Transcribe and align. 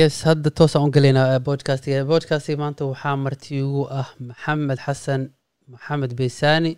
yes 0.00 0.16
hadda 0.28 0.50
toosaan 0.58 0.84
u 0.88 0.90
gelaynaa 0.96 1.38
bodcastiga 1.48 2.04
bodcastiga 2.10 2.58
maanta 2.62 2.82
waxaa 2.92 3.16
marti 3.24 3.54
ugu 3.66 3.82
ah 4.00 4.08
maxamed 4.28 4.78
xasan 4.86 5.20
maxamed 5.72 6.12
beysani 6.20 6.72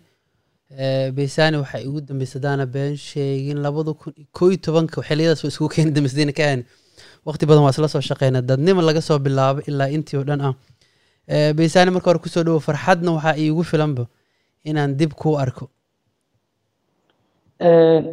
beysani 1.17 1.55
waxaa 1.63 1.81
igu 1.87 1.99
dambeysay 2.07 2.37
hadaana 2.39 2.65
been 2.75 2.95
sheegin 3.07 3.57
labada 3.65 3.91
kun 4.01 4.13
koo 4.37 4.49
iyo 4.51 4.57
tobanka 4.65 4.97
xiliyadaas 5.07 5.41
waa 5.43 5.51
isku 5.53 5.67
keeni 5.75 5.91
dambeysdayna 5.95 6.33
ka 6.37 6.43
ahan 6.49 6.61
waqti 7.27 7.43
badan 7.49 7.63
waa 7.65 7.73
isla 7.75 7.87
soo 7.95 8.01
shaqeyna 8.09 8.39
dadnima 8.49 8.81
laga 8.89 9.01
soo 9.07 9.19
bilaabo 9.25 9.59
ilaa 9.69 9.89
intii 9.95 10.17
oo 10.19 10.23
dhan 10.29 10.41
ah. 10.47 10.53
Beysani 11.57 11.91
marka 11.95 12.07
hore 12.09 12.19
ku 12.23 12.29
soo 12.33 12.43
dhawo 12.47 12.59
farxadna 12.67 13.09
waxaa 13.17 13.35
iigu 13.43 13.63
filanba 13.71 14.03
inaan 14.69 14.91
dib 14.99 15.11
kuu 15.21 15.35
arko. 15.43 15.65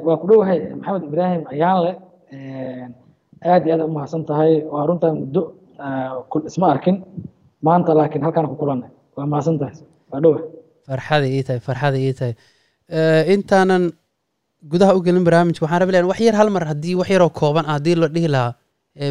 Waa 0.07 0.17
ku 0.21 0.25
dhowahay 0.31 0.59
maxamed 0.79 1.03
ibraahim 1.11 1.43
ayaanle 1.55 1.93
aad 3.53 3.63
iyo 3.67 3.75
aad 3.75 3.83
u 3.89 3.93
mahadsan 3.97 4.23
tahay. 4.31 4.53
Waa 4.73 4.87
runtaan 4.89 5.15
muddo 5.23 5.43
isma 6.51 6.67
arkin. 6.75 6.97
Maanta 7.67 7.95
laakiin 7.99 8.23
halkaan 8.27 8.47
ku 8.51 8.57
kulanay 8.63 8.91
waa 9.17 9.27
mahadsan 9.33 9.59
tahay. 9.61 9.75
Waa 10.11 10.21
dhowa 10.25 10.39
farxada 10.89 11.27
ii 11.37 11.43
tahay 11.47 11.61
farxada 11.69 11.99
ii 12.07 12.13
tahay. 12.19 12.35
Intaanan 13.35 13.83
gudaha 14.73 14.93
u 14.97 15.01
gelin 15.07 15.25
barnaamijka 15.27 15.63
waxaan 15.65 15.81
rabi 15.83 15.93
lahaa 15.93 16.11
wax 16.13 16.21
yar 16.27 16.37
hal 16.41 16.51
mar 16.57 16.65
haddii 16.71 16.95
wax 17.01 17.09
yaroo 17.15 17.31
kooban 17.41 17.65
ah 17.69 17.75
haddii 17.77 17.95
la 18.03 18.09
dhihi 18.15 18.29
lahaa. 18.35 18.53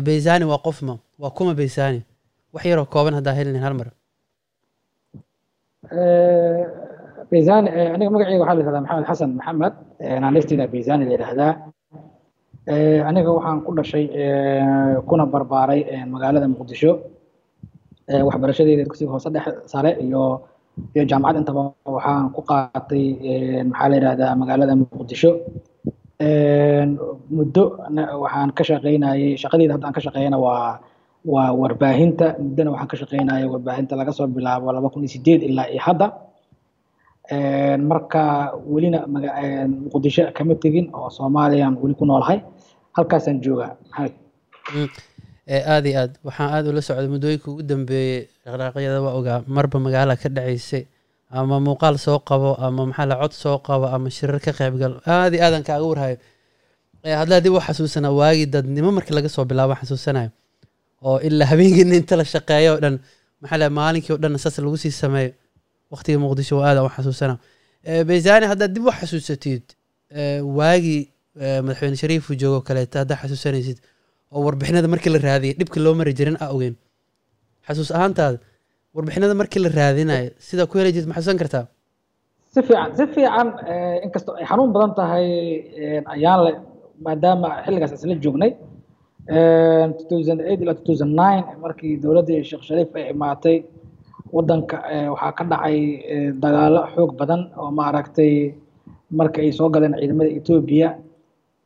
Beysani 0.08 0.46
waa 0.52 0.62
qofma 0.68 0.94
waa 1.22 1.32
kuma 1.38 1.54
beysani 1.60 2.00
wax 2.54 2.64
yaroo 2.72 2.86
kooban 2.94 3.14
haddaa 3.18 3.34
helin 3.40 3.58
hal 3.66 3.74
mar. 3.80 3.88
Beysani 7.32 7.70
aniga 7.96 8.10
magacayga 8.14 8.42
waxaa 8.44 8.56
la 8.58 8.62
yihahdaa 8.62 8.82
maxamed 8.86 9.06
xasan 9.10 9.30
maxamed. 9.40 9.74
Naaniftiina 10.24 10.66
beysani 10.74 11.04
la 11.10 11.12
yidhaahdaa 11.16 11.52
aniga 12.70 13.32
waxaan 13.34 13.62
ku 13.66 13.72
dhashay 13.78 14.06
kuna 15.08 15.26
barbaaray 15.26 15.82
magaalada 16.08 16.48
muqdisho. 16.48 16.92
Waxbarashadeeda 18.10 18.86
dugsiga 18.86 19.12
hoose 19.12 19.30
dhexe 19.34 19.52
sare 19.72 19.92
iyo 20.02 20.42
iyo 20.96 21.04
jaamacad 21.10 21.38
intaba 21.42 21.74
waxaan 21.86 22.30
ku 22.36 22.42
qaatay 22.50 23.04
maxaa 23.70 23.90
la 23.90 23.96
yidhahdaa 23.98 24.36
magaalada 24.42 24.74
muqdisho. 24.82 25.32
Muddo 27.36 27.64
waxaan 28.24 28.50
ka 28.58 28.64
shaqeynayay 28.70 29.38
shaqadeyda 29.42 29.74
hadda 29.76 29.86
aan 29.88 29.94
ka 29.98 30.02
shaqeeyana 30.06 30.38
waa 30.38 30.80
waa 31.26 31.50
warbaahinta. 31.62 32.38
Muddona 32.40 32.70
waxaan 32.74 32.90
ka 32.92 32.98
shaqeynayay 33.02 33.46
warbaahinta 33.50 33.94
laga 33.98 34.12
soo 34.14 34.28
bilaabo 34.28 34.70
laba 34.74 34.90
kun 34.94 35.02
iyo 35.06 35.10
sideed 35.16 35.42
ilaa 35.50 35.70
iyo 35.74 35.82
hadda. 35.88 36.08
Marka 37.90 38.54
welina 38.66 39.00
muqdisho 39.10 40.34
kama 40.38 40.54
tegin 40.62 40.90
oo 40.94 41.10
soomaaliyaan 41.10 41.78
weli 41.82 41.94
ku 42.00 42.06
noolahay 42.06 42.42
halkaasaan 43.00 43.38
joogaa 43.46 43.72
maxamed 43.92 44.92
aad 45.74 45.86
iyo 45.90 45.98
aad 46.04 46.12
waxaan 46.28 46.50
aad 46.56 46.66
ula 46.72 46.82
socday 46.88 47.08
muddooyinka 47.16 47.48
ugu 47.52 47.64
dambeeyey 47.70 48.20
dhaqdhaqaaqyada 48.46 49.00
waa 49.06 49.14
ogaa 49.20 49.40
marba 49.56 49.78
magaala 49.86 50.14
ka 50.22 50.30
dhacaysay 50.36 50.84
ama 51.40 51.56
muuqaal 51.68 51.96
soo 52.06 52.20
qabo 52.30 52.50
ama 52.66 52.82
maxaa 52.90 53.06
la 53.12 53.16
cod 53.22 53.34
soo 53.44 53.58
qabo 53.68 53.86
ama 53.96 54.10
shirar 54.18 54.40
ka 54.46 54.52
qaybgal 54.60 54.94
aad 55.14 55.32
iyo 55.34 55.42
aadan 55.46 55.64
kaaga 55.68 55.86
warhayo. 55.92 56.18
Hadlaa 57.22 57.40
dib 57.44 57.54
u 57.58 57.60
xasuusanaa 57.68 58.12
waagii 58.20 58.46
dadnimo 58.54 58.90
markii 58.98 59.16
laga 59.18 59.30
soo 59.36 59.46
bilaabo 59.50 59.74
xasuusanayo 59.82 60.30
oo 61.08 61.18
ilaa 61.28 61.48
habeenkiina 61.52 61.96
inta 62.02 62.16
la 62.20 62.26
shaqeeyo 62.34 62.72
o 62.78 62.80
dhan 62.84 62.96
maxaa 63.42 63.58
la 63.62 63.68
maalinkii 63.78 64.14
o 64.16 64.18
dhan 64.24 64.38
saas 64.44 64.58
lagu 64.66 64.78
sii 64.84 64.92
sameeyo. 65.04 65.32
Waqtiga 65.92 66.18
muqdisho 66.24 66.54
waa 66.60 66.68
aad 66.72 66.78
u 66.88 66.90
xasuusana. 66.96 67.36
Beysani 68.08 68.46
haddaad 68.52 68.72
dib 68.76 68.84
u 68.90 68.92
xasuusatid 69.00 69.64
waagii 70.58 71.02
madaxweyne 71.38 71.96
shariifu 72.02 72.32
joogo 72.42 72.60
kaleeto 72.68 72.96
haddaa 73.02 73.18
xasuusanaysid 73.22 73.78
oo 74.34 74.42
warbixinada 74.46 74.88
markii 74.94 75.12
la 75.16 75.20
raadiyay 75.28 75.56
dhibka 75.60 75.80
loo 75.86 75.94
mari 76.00 76.14
jirin 76.20 76.38
a 76.44 76.46
ogeyn. 76.56 76.76
Xasuus 77.68 77.92
ahaantaada 77.98 78.38
warbixinada 78.96 79.34
markii 79.42 79.62
la 79.66 79.70
raadinayo 79.80 80.30
sidaa 80.48 80.66
ku 80.72 80.76
heli 80.80 80.92
jirta 80.96 81.08
ma 81.10 81.16
xasuusan 81.18 81.38
kartaa? 81.42 81.66
Si 82.54 82.60
fiican 82.68 82.90
si 82.98 83.04
fiican 83.14 83.48
inkastoo 84.06 84.36
ay 84.40 84.46
xanuun 84.50 84.72
badan 84.76 84.92
tahay 85.00 85.28
ayaan 86.16 86.40
le 86.46 86.52
maadaama 87.06 87.48
xilligaas 87.66 87.92
isla 87.98 88.16
joognay 88.26 88.52
ilaa 90.64 91.44
markii 91.64 91.94
dowladdii 92.04 92.44
sheekh 92.50 92.64
shariif 92.70 92.90
ay 93.00 93.04
imaatay 93.14 93.56
waddanka 94.36 94.78
waxaa 95.14 95.32
ka 95.38 95.44
dhacay 95.52 95.78
dagaalo 96.44 96.82
xoog 96.94 97.12
badan 97.20 97.42
oo 97.62 97.70
maaragtay 97.80 98.32
marka 99.20 99.38
ay 99.46 99.52
soo 99.58 99.70
galeen 99.74 99.94
ciidamada 100.00 100.30
etoobiya 100.40 100.90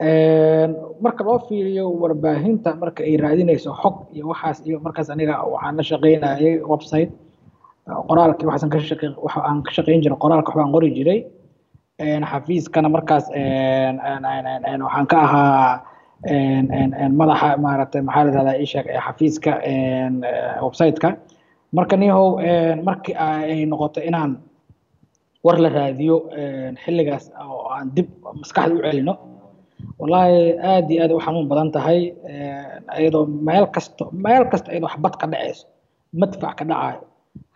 marka 0.02 1.24
loo 1.24 1.40
fiiriyo 1.48 1.86
warbaahinta 2.02 2.76
marka 2.76 3.04
ay 3.04 3.18
raadinayso 3.18 3.72
xog 3.82 3.96
iyo 4.14 4.28
waxaas 4.32 4.58
iyo 4.68 4.80
markaas 4.80 5.10
aniga 5.10 5.36
waxaan 5.54 5.76
la 5.78 5.84
shaqeynayay 5.84 6.62
website 6.72 7.12
qoraalkii 8.10 8.46
waxaasan 8.48 8.70
ka 8.74 8.80
shaqey 8.80 9.10
waxa 9.26 9.40
aan 9.48 9.62
ka 9.64 9.72
shaqeyn 9.72 10.02
jiray 10.02 10.18
qoraalka 10.18 10.50
waxbaan 10.52 10.72
qori 10.74 10.90
jiray. 10.98 11.20
Xafiiskana 12.32 12.90
markaas 12.90 13.26
waxaan 13.30 15.06
ka 15.12 15.18
ahaa 15.18 15.82
madaxa 17.20 17.58
maaragtay 17.64 18.02
maxaa 18.02 18.24
la 18.24 18.30
yidhahdaa 18.32 18.58
ii 18.62 18.66
sheeg 18.72 18.86
xafiiska 19.06 19.52
website-ka. 20.66 21.10
Marka 21.74 21.96
nihow 21.98 22.40
markii 22.88 23.16
ay 23.16 23.66
noqoto 23.66 24.02
inaan 24.02 24.32
war 25.44 25.58
la 25.60 25.70
raadiyo 25.70 26.16
xilligaas 26.84 27.26
oo 27.42 27.68
aan 27.76 27.88
dib 27.96 28.08
maskaxda 28.42 28.74
u 28.76 28.82
celino 28.82 29.14
wallaahi 30.04 30.40
aad 30.72 30.88
iyo 30.92 31.00
aad 31.06 31.12
u 31.16 31.20
xanuun 31.26 31.48
badan 31.52 31.70
tahay 31.76 32.00
iyadoo 33.00 33.24
meel 33.48 33.66
kasto 33.76 34.04
meel 34.26 34.44
kasta 34.52 34.70
iyadoo 34.74 34.92
xabad 34.96 35.14
ka 35.22 35.26
dhacayso 35.32 35.66
madfac 36.22 36.54
ka 36.60 36.64
dhacayo 36.70 37.00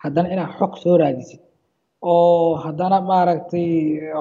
haddana 0.02 0.28
inaad 0.34 0.50
xog 0.58 0.72
soo 0.82 0.96
raadisid 1.02 1.40
oo 2.10 2.54
haddana 2.64 2.98
maaragtay 3.10 3.68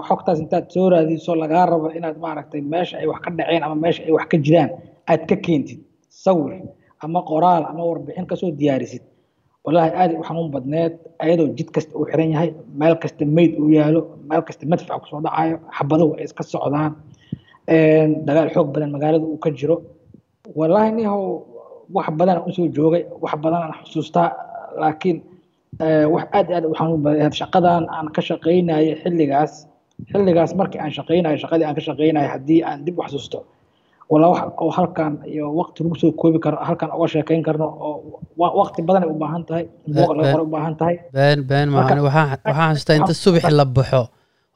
xogtaas 0.08 0.40
intaad 0.44 0.66
soo 0.74 0.88
raadiso 0.94 1.32
lagaa 1.44 1.66
rabo 1.72 1.88
inaad 1.98 2.18
maaragtay 2.26 2.62
meesha 2.74 2.96
ay 3.02 3.08
wax 3.12 3.20
ka 3.26 3.30
dhaceen 3.38 3.64
ama 3.66 3.76
meesha 3.84 4.02
ay 4.08 4.12
wax 4.18 4.26
ka 4.32 4.38
jiraan 4.46 4.70
aad 5.12 5.22
ka 5.30 5.36
keentid 5.46 5.80
sawir 6.24 6.54
ama 7.04 7.20
qoraal 7.30 7.64
ama 7.72 7.82
warbixin 7.90 8.26
ka 8.32 8.36
soo 8.42 8.50
diyaarisid. 8.60 9.04
Wallaahi 9.66 9.92
aad 10.02 10.12
u 10.20 10.24
xanuun 10.28 10.50
badneed 10.56 10.94
ayadoo 11.24 11.48
jid 11.58 11.70
kasta 11.76 11.94
uu 12.00 12.06
xiran 12.12 12.30
yahay 12.34 12.50
meel 12.80 12.96
kasta 13.04 13.24
meyd 13.38 13.52
uu 13.62 13.70
yaalo 13.78 14.02
meel 14.30 14.44
kasta 14.48 14.64
madfac 14.72 14.98
ku 15.02 15.08
soo 15.12 15.22
dhacayo 15.26 15.56
xabaduhu 15.78 16.12
ay 16.20 16.24
iska 16.28 16.44
socdaan 16.54 16.92
dagaal 18.28 18.50
xoog 18.56 18.68
badan 18.74 18.90
magaalada 18.96 19.26
uu 19.26 19.38
ka 19.44 19.50
jiro. 19.60 19.78
Wallaahi 20.60 20.92
nihow 20.98 21.22
wax 21.96 22.08
badan 22.20 22.38
u 22.48 22.52
soo 22.56 22.68
joogay 22.76 23.04
wax 23.24 23.34
badan 23.44 23.62
aan 23.66 23.74
xusuustaa 23.86 24.28
laakiin 24.82 25.18
wax 26.14 26.26
aad 26.38 26.48
aad 26.56 26.66
u 26.72 26.74
xanuun 26.80 27.02
badan 27.06 27.32
shaqadan 27.42 27.84
aan 27.96 28.08
ka 28.16 28.22
shaqeynayo 28.30 28.94
xilligaas 29.04 29.54
xilligaas 30.12 30.52
markii 30.60 30.80
aan 30.84 30.92
shaqeynayo 30.98 31.38
shaqadii 31.44 31.66
aan 31.68 31.76
ka 31.80 31.84
shaqeynayo 31.90 32.28
haddii 32.34 32.62
aan 32.70 32.80
dib 32.86 32.96
u 33.00 33.02
xasuusto 33.06 33.40
wax 34.10 34.40
oo 34.64 34.70
halkan 34.78 35.14
iyo 35.34 35.46
waqti 35.60 35.80
lagu 35.84 35.96
soo 36.02 36.12
koobi 36.22 36.40
karo 36.44 36.58
halkan 36.68 36.90
uga 36.98 37.08
sheekeyn 37.14 37.42
karno 37.48 37.68
oo 37.88 37.96
waqti 38.60 38.80
badan 38.88 39.04
ay 39.04 39.10
u 39.14 39.18
baahan 39.24 39.44
tahay 39.50 39.66
buuq 39.96 40.12
laga 40.18 40.32
qora 40.34 40.44
u 40.48 40.52
baahan 40.56 40.76
tahay. 40.80 40.96
Been 41.16 41.40
been 41.50 41.68
maahan 41.76 42.00
waxaan 42.08 42.38
xasuustaa 42.58 42.96
inta 43.00 43.14
subaxi 43.24 43.52
la 43.60 43.66
baxo 43.78 44.02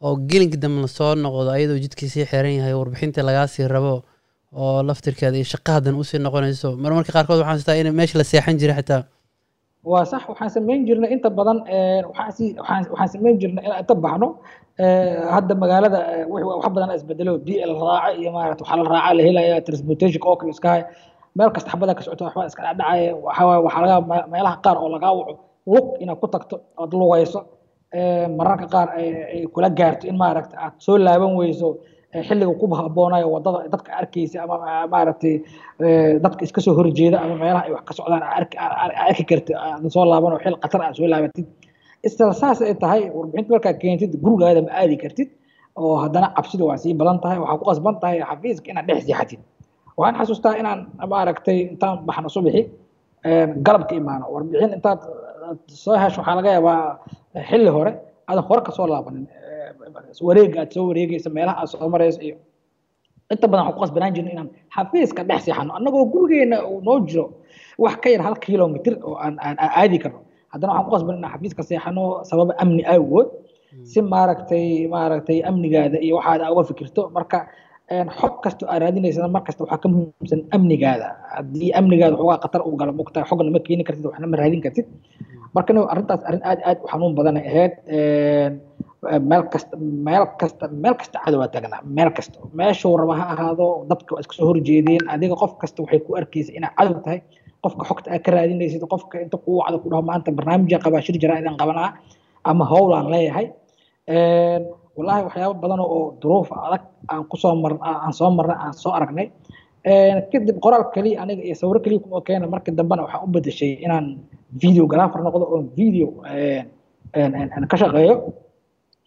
oo 0.05 0.15
gelinka 0.29 0.57
dambe 0.63 0.79
la 0.85 0.87
soo 0.97 1.15
noqdo 1.25 1.49
ayadoo 1.57 1.77
jidkiisii 1.83 2.25
xiran 2.31 2.53
yahay 2.59 2.73
warbixinta 2.79 3.21
lagaa 3.29 3.47
sii 3.53 3.67
rabo 3.75 3.95
oo 4.61 4.83
laftirkeeda 4.87 5.37
iyo 5.39 5.47
shaqa 5.53 5.71
haddan 5.77 5.95
u 6.01 6.03
sii 6.09 6.19
noqonayso. 6.25 6.69
Marmarka 6.83 7.11
qaarkood 7.15 7.39
waxaan 7.41 7.57
xasuustaa 7.57 7.77
in 7.81 7.87
meesha 7.99 8.17
la 8.19 8.23
seexan 8.31 8.57
jiray 8.61 8.75
xitaa. 8.79 9.01
Waa 9.91 10.03
sax 10.11 10.21
waxaan 10.31 10.49
samayn 10.55 10.81
jirnay 10.87 11.09
inta 11.15 11.29
badan 11.37 11.57
si 12.37 12.45
waxaan 12.59 13.09
samayn 13.13 13.35
jirnay 13.41 13.63
inaan 13.65 13.79
inta 13.83 13.95
baxno. 14.03 14.27
Hadda 15.35 15.53
magaalada 15.63 15.99
wax 16.29 16.65
badan 16.75 16.89
isbedelo 16.97 17.33
d 17.45 17.49
l 17.71 17.73
raaca 17.81 18.09
iyo 18.19 18.29
maarata 18.35 18.61
waxaa 18.63 18.77
la 18.79 18.83
raaca 18.93 19.13
la 19.17 19.21
helaya 19.27 19.61
transportation 19.67 20.21
oo 20.29 20.35
kale 20.39 20.51
iska 20.55 20.69
hay 20.75 20.81
meel 21.37 21.49
kasta 21.55 21.69
xabada 21.73 21.93
ka 21.97 22.01
socoto 22.05 22.23
waxba 22.27 22.43
iska 22.51 22.61
dhacaya 22.79 23.15
waxaa 23.25 23.45
waaye 23.49 23.61
waxaa 23.67 23.81
laga 23.85 23.97
meelaha 24.33 24.55
qaar 24.65 24.77
oo 24.83 24.89
lagaa 24.95 25.11
waco 25.19 25.33
lug 25.73 25.85
inaad 26.03 26.17
ku 26.21 26.27
tagto 26.33 26.55
ood 26.81 26.91
lugayso 26.99 27.39
mararka 28.37 28.67
qaar 28.73 28.87
ay 28.97 29.45
kula 29.53 29.69
gaarto 29.79 30.07
in 30.07 30.17
maaragta 30.17 30.55
aad 30.65 30.73
soo 30.85 30.97
laaban 30.97 31.35
weyso 31.39 31.67
xilliga 32.27 32.53
ku 32.59 32.65
habboonayo 32.79 33.27
waddada 33.35 33.67
dadka 33.73 33.91
arkaysa 34.01 34.37
ama 34.43 34.55
maaragtay 34.93 35.33
dadka 36.23 36.41
iska 36.45 36.59
horjeeda 36.77 37.17
ama 37.23 37.35
meelaha 37.41 37.63
ay 37.67 37.71
wax 37.75 37.83
ka 37.87 37.93
socdaan 37.99 38.23
arki 39.09 39.23
karti 39.31 39.51
aadan 39.53 39.89
soo 39.95 40.05
laaban 40.11 40.31
oo 40.35 40.39
xil 40.43 40.55
khatar 40.63 40.81
aad 40.87 40.95
soo 40.99 41.07
laabatid 41.13 41.45
isla 42.07 42.33
saas 42.41 42.59
ay 42.61 42.75
tahay 42.83 43.01
warbixinta 43.17 43.51
markaa 43.55 43.73
keentid 43.81 44.11
gurigaada 44.23 44.61
ma 44.67 44.71
aadi 44.81 44.95
kartid 45.03 45.29
oo 45.81 45.95
haddana 46.03 46.27
cabsida 46.37 46.63
waa 46.69 46.77
sii 46.83 46.93
badan 46.99 47.17
tahay 47.23 47.37
waxaa 47.43 47.57
ku 47.61 47.65
qasban 47.69 47.95
tahay 48.01 48.17
xafiiska 48.29 48.67
inaad 48.71 48.85
dhex 48.89 48.99
seexatid 49.07 49.39
waxaan 49.99 50.15
xasuustaa 50.19 50.53
inaan 50.61 50.79
maaragtay 51.13 51.57
intaan 51.73 51.95
baxno 52.07 52.29
subaxi 52.35 52.61
galabka 53.65 53.93
imaano. 54.01 54.25
Warbixin 54.33 54.71
intaad 54.77 54.99
soo 55.83 55.95
hesho 56.01 56.19
waxaa 56.21 56.35
laga 56.39 56.49
yaabaa 56.57 56.79
xilli 57.49 57.69
hore 57.77 57.91
aadan 58.29 58.43
hore 58.49 58.61
ka 58.67 58.71
soo 58.77 58.87
laabanin 58.91 59.25
wareega 60.27 60.57
aad 60.63 60.71
soo 60.75 60.85
wareegaysa 60.89 61.29
meelaha 61.37 61.57
aad 61.61 61.69
soo 61.73 61.89
marayso 61.93 62.21
iyo 62.27 62.35
inta 63.33 63.45
badan 63.51 63.63
waxaan 63.67 63.75
ku 63.77 63.81
qasbanaan 63.85 64.13
jirnay 64.15 64.33
inaan 64.35 64.49
xafiiska 64.75 65.21
dhex 65.29 65.41
seexano 65.45 65.71
annagoo 65.77 66.03
gurigeena 66.13 66.57
noo 66.87 66.97
jiro 67.09 67.25
wax 67.83 67.95
ka 68.03 68.07
yar 68.13 68.21
hal 68.27 68.35
kilomitr 68.45 68.93
oo 69.07 69.15
aan 69.23 69.35
aadi 69.81 69.97
karno. 70.03 70.19
Haddana 70.53 70.71
waxaan 70.73 70.85
ku 70.87 70.91
qasban 70.95 71.15
inaan 71.19 71.31
xafiiska 71.35 71.61
seexano 71.69 72.03
sababa 72.29 72.53
amni 72.63 72.83
awgood 72.93 73.27
si 73.91 73.99
maaragtay 74.13 74.65
maaragtay 74.93 75.37
amnigaada 75.49 75.97
iyo 76.05 76.13
waxaada 76.19 76.51
uga 76.53 76.63
fikirto. 76.69 77.01
Marka 77.15 77.39
xog 78.19 78.33
kasta 78.43 78.63
aad 78.71 78.79
raadinaysana 78.83 79.27
mar 79.35 79.43
kasta 79.47 79.61
waxaa 79.63 79.79
ka 79.83 79.87
muhiimsan 79.93 80.41
amnigaada. 80.55 81.07
Haddii 81.35 81.69
amnigaada 81.79 82.13
waxoogaa 82.19 82.39
khatar 82.43 82.61
uu 82.67 82.75
galo 82.79 82.91
mogtahay 82.99 83.25
xogna 83.29 83.51
ma 83.55 83.59
keeni 83.67 83.83
kartid 83.87 84.05
waxna 84.11 84.27
ma 84.31 84.37
raadin 84.41 84.61
kartid 84.65 84.85
marka 85.55 85.71
arrintaas 85.93 86.21
arrin 86.27 86.43
aad 86.49 86.59
aad 86.69 86.77
u 86.83 86.87
xanuun 86.91 87.13
badan 87.17 87.37
ay 87.39 87.45
ahayd 87.51 87.73
meel 89.29 89.43
kasta 89.53 89.75
meel 90.07 90.25
kasta 90.39 90.65
meel 90.83 90.95
kasta 90.99 91.17
cadowaa 91.25 91.47
taagnaa 91.53 91.81
meel 91.97 92.11
kasta. 92.17 92.37
Meeshuu 92.59 92.93
raba 93.01 93.13
ha 93.19 93.25
ahaado 93.33 93.65
dadka 93.89 94.09
waa 94.15 94.21
iska 94.23 94.33
soo 94.37 94.45
horjeedeen 94.49 95.03
adiga 95.13 95.35
qof 95.41 95.51
kasta 95.61 95.77
waxay 95.83 95.99
ku 96.05 96.11
arkaysa 96.19 96.51
inaa 96.57 96.71
cadow 96.77 96.97
tahay 97.05 97.19
qofka 97.63 97.83
xogta 97.89 98.07
aad 98.13 98.21
ka 98.25 98.29
raadinaysid 98.35 98.83
qofka 98.93 99.15
inta 99.25 99.37
kuu 99.43 99.55
wacdo 99.61 99.77
ku 99.83 99.87
dhaho 99.91 100.03
maanta 100.09 100.29
barnaamijya 100.37 100.77
qabaa 100.85 101.01
shir 101.05 101.15
jiraa 101.21 101.39
idaan 101.41 101.57
qabanaa 101.61 101.89
ama 102.49 102.63
howlaan 102.71 103.07
leeyahay. 103.13 103.47
Wallahi 104.97 105.21
waxyaabo 105.27 105.53
badan 105.63 105.79
oo 105.85 106.01
duruuf 106.21 106.49
adag 106.67 106.83
aan 107.11 107.23
ku 107.31 107.35
soo 107.41 107.55
mar 107.63 107.73
aan 107.81 108.13
soo 108.19 108.29
marnay 108.37 108.57
aan 108.63 108.73
soo 108.83 108.91
aragnay 108.97 109.27
kadib 109.85 110.57
qoraal 110.63 110.83
keliya 110.93 111.21
aniga 111.23 111.41
iyo 111.47 111.55
sawiro 111.61 111.79
keliya 111.83 112.01
kuma 112.03 112.21
keena 112.27 112.47
markii 112.53 112.71
dambena 112.79 113.01
waxaan 113.05 113.23
u 113.25 113.31
bedeshay 113.35 113.71
inaan 113.85 114.05
videographer 114.61 115.19
noqdo 115.25 115.45
oo 115.53 115.59
video 115.77 116.07
ka 117.71 117.77
shaqeeyo. 117.81 118.15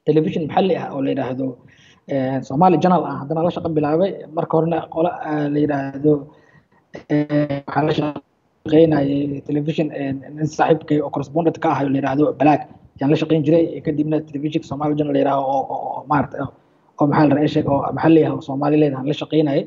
Television 0.07 0.43
maxalli 0.49 0.75
ah 0.77 0.89
oo 0.95 1.01
la 1.05 1.11
yidhaahdo 1.13 1.47
somali 2.49 2.77
journal 2.83 3.03
ah. 3.11 3.17
Haddana 3.23 3.43
la 3.47 3.51
shaqo 3.57 3.69
bilaabay. 3.77 4.11
Marka 4.37 4.55
horena 4.59 4.79
qola 4.95 5.11
la 5.55 5.59
yidhaahdo 5.65 6.13
waxaan 7.67 7.85
la 7.89 7.93
shaqeynayay 7.99 9.43
television 9.49 9.87
nin 10.37 10.47
saaxiibkay 10.57 10.99
oo 11.05 11.11
correspondent 11.15 11.57
ka 11.63 11.69
ahayo 11.75 11.89
la 11.95 11.99
yidhaahdo 12.01 12.25
balaag 12.41 12.61
yaan 13.01 13.11
la 13.13 13.17
shaqeyn 13.23 13.43
jiray 13.47 13.65
kadibna 13.87 14.17
televisionka 14.29 14.67
somali 14.73 14.95
journal 14.99 15.15
la 15.17 15.21
yidhaahdo 15.23 15.45
oo 15.47 16.05
maarata 16.11 16.37
oo 17.01 17.07
maxaa 17.11 17.27
la 17.39 17.47
sheeg 17.55 17.67
oo 17.75 17.81
maxalli 17.97 18.21
ah 18.27 18.33
oo 18.35 18.41
soomaali 18.49 18.77
leedahan 18.83 19.07
la 19.11 19.15
shaqeynayay 19.23 19.63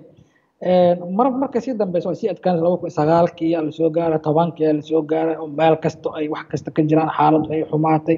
mar 0.61 1.29
marka 1.31 1.61
sii 1.61 1.73
dambeysa 1.77 2.15
sii 2.15 2.29
adkaanaysa 2.33 2.63
laba 2.65 2.77
kun 2.81 2.89
sagaalkii 2.89 3.51
yaa 3.53 3.61
la 3.65 3.71
soo 3.71 3.89
gaaray 3.89 4.19
tobankii 4.19 4.63
yaa 4.65 4.73
la 4.73 4.81
soo 4.81 5.01
gaaray 5.11 5.35
oo 5.37 5.47
meel 5.47 5.75
kasta 5.83 6.09
ay 6.17 6.27
wax 6.33 6.45
kasta 6.51 6.71
ka 6.75 6.81
jiraan 6.89 7.09
xaaladdu 7.17 7.49
ay 7.53 7.61
xumaatay 7.69 8.17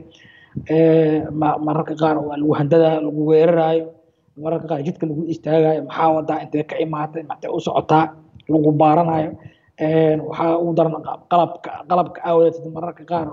mararka 1.66 1.94
qaar 2.02 2.16
waa 2.28 2.38
lagu 2.40 2.54
handadaa 2.60 3.02
lagu 3.06 3.22
weeraraayo 3.30 3.86
mararka 4.44 4.68
qaar 4.72 4.82
jidka 4.88 5.06
lagu 5.10 5.22
istaagayo 5.34 5.82
maxaa 5.88 6.10
wadaa 6.16 6.40
intee 6.44 6.64
ka 6.70 6.76
imaatay 6.86 7.24
maxtee 7.30 7.50
u 7.52 7.60
socotaa 7.66 8.06
lagu 8.52 8.72
baaranayo 8.82 9.32
waxaa 10.30 10.58
ugu 10.62 10.72
daran 10.78 10.94
qalabka 11.32 11.70
qalabka 11.90 12.20
aawadeed 12.28 12.56
mararka 12.76 13.04
qaar 13.12 13.28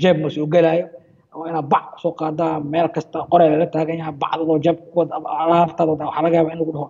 jeeb 0.00 0.16
ma 0.22 0.28
soo 0.34 0.46
waa 1.38 1.48
inaad 1.50 1.66
bac 1.72 1.84
soo 2.02 2.12
qaadaa 2.20 2.60
meel 2.72 2.88
kasta 2.94 3.18
qorey 3.30 3.48
lala 3.52 3.66
taagan 3.74 3.98
yahay 4.00 4.14
bacdadoo 4.22 4.58
jeeb 4.64 4.76
alaabtaada 5.42 5.92
waxaa 5.92 6.22
laga 6.24 6.36
yaabaa 6.38 6.52
in 6.54 6.58
lagu 6.62 6.72
dhaho 6.76 6.88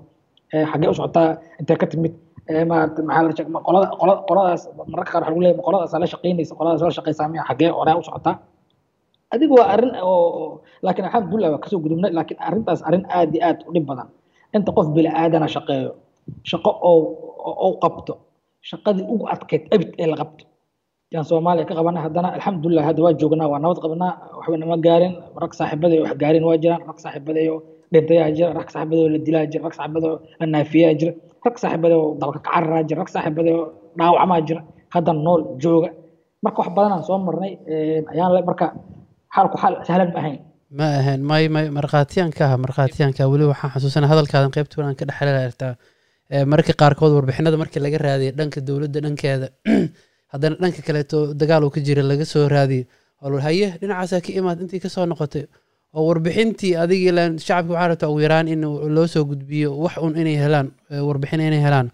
xaggee 0.70 0.88
u 0.92 0.94
socotaa 0.98 1.28
intee 1.60 1.76
ka 1.80 1.86
timid 1.92 2.14
maarata 2.70 3.00
maxaa 3.08 3.60
qolada 3.66 3.86
qoladaas 4.28 4.62
mararka 4.92 5.10
qaar 5.12 5.22
waxaa 5.22 5.30
lagu 5.30 5.40
leeyahay 5.44 5.64
qoladaas 5.66 5.92
la 6.02 6.06
shaqeynaysa 6.12 6.52
qoladaas 6.58 6.82
la 6.90 6.94
shaqeysaa 6.98 7.28
miya 7.32 7.42
xaggee 7.48 7.70
oraa 7.80 7.96
u 8.00 8.02
socotaa 8.08 8.34
adigu 9.34 9.54
waa 9.60 9.68
arrin 9.74 9.92
oo 10.10 10.60
laakiin 10.84 11.04
alxamdulilah 11.08 11.50
waa 11.54 11.62
ka 11.64 11.68
soo 11.72 11.80
gudubnay 11.84 12.10
laakiin 12.18 12.40
arrintaas 12.48 12.80
arrin 12.88 13.04
aad 13.16 13.30
iyo 13.34 13.42
aad 13.48 13.58
u 13.68 13.70
dhib 13.74 13.86
badan. 13.90 14.08
Inta 14.56 14.70
qof 14.76 14.86
bini 14.96 15.10
aadana 15.20 15.48
shaqeeyo 15.54 15.90
shaqo 16.50 16.70
oo 16.90 16.98
oo 17.64 17.70
qabto 17.82 18.12
shaqadii 18.70 19.04
ugu 19.12 19.24
adkayd 19.34 19.62
abid 19.74 19.90
ee 20.02 20.06
la 20.12 20.16
qabto. 20.20 20.44
Yaan 21.12 21.24
soomaaliya 21.30 21.64
ka 21.70 21.74
qabanay 21.78 22.02
haddana 22.06 22.28
alxamdulilah 22.36 22.84
hadda 22.88 23.00
waa 23.04 23.12
joognaa 23.20 23.48
waa 23.52 23.60
nabad 23.64 23.78
qabnaa 23.84 24.12
waxba 24.38 24.56
nama 24.62 24.76
gaarin 24.86 25.14
rag 25.42 25.52
saaxiibadayo 25.58 26.00
wax 26.06 26.14
gaarin 26.22 26.44
waa 26.48 26.56
jiraan 26.62 26.82
rag 26.90 26.98
saaxiibadayo 27.04 27.54
dhintayaa 27.92 28.30
jira 28.36 28.52
rag 28.58 28.68
saaxiibadayo 28.74 29.08
la 29.14 29.18
ka 36.98 37.02
soo 37.08 37.18
marnay 37.26 37.52
ayaan 38.12 38.32
marka 38.50 38.66
xaalku 39.34 39.56
ka 47.94 47.98
raadiyay 48.06 48.32
dhanka 50.62 50.80
kaleeto 50.86 51.18
dagaal 51.40 51.62
uu 51.64 51.72
ka 51.76 51.80
jira 51.86 52.02
laga 52.10 52.24
soo 52.32 52.44
raadiyo 52.54 52.84
oo 53.22 53.38
haye 53.46 53.66
dhinacaasaa 53.80 54.20
ka 54.26 54.30
imaad 54.38 54.58
intii 54.62 54.80
ka 54.84 54.88
soo 54.94 55.06
noqotay 55.10 55.44
oo 55.96 56.02
warbixintii 56.08 56.72
adigii 56.82 57.12
len 57.18 57.38
shacabki 57.38 57.72
waxaa 57.72 57.88
rabta 57.90 58.08
ugu 58.10 58.20
yaraan 58.26 58.48
in 58.48 58.60
loo 58.96 59.06
soo 59.06 59.24
gudbiyo 59.30 59.70
wax 59.84 59.96
un 60.06 60.14
inay 60.20 60.36
helaan 60.44 60.68
warbixin 61.08 61.40
inay 61.40 61.62
helaan. 61.66 61.88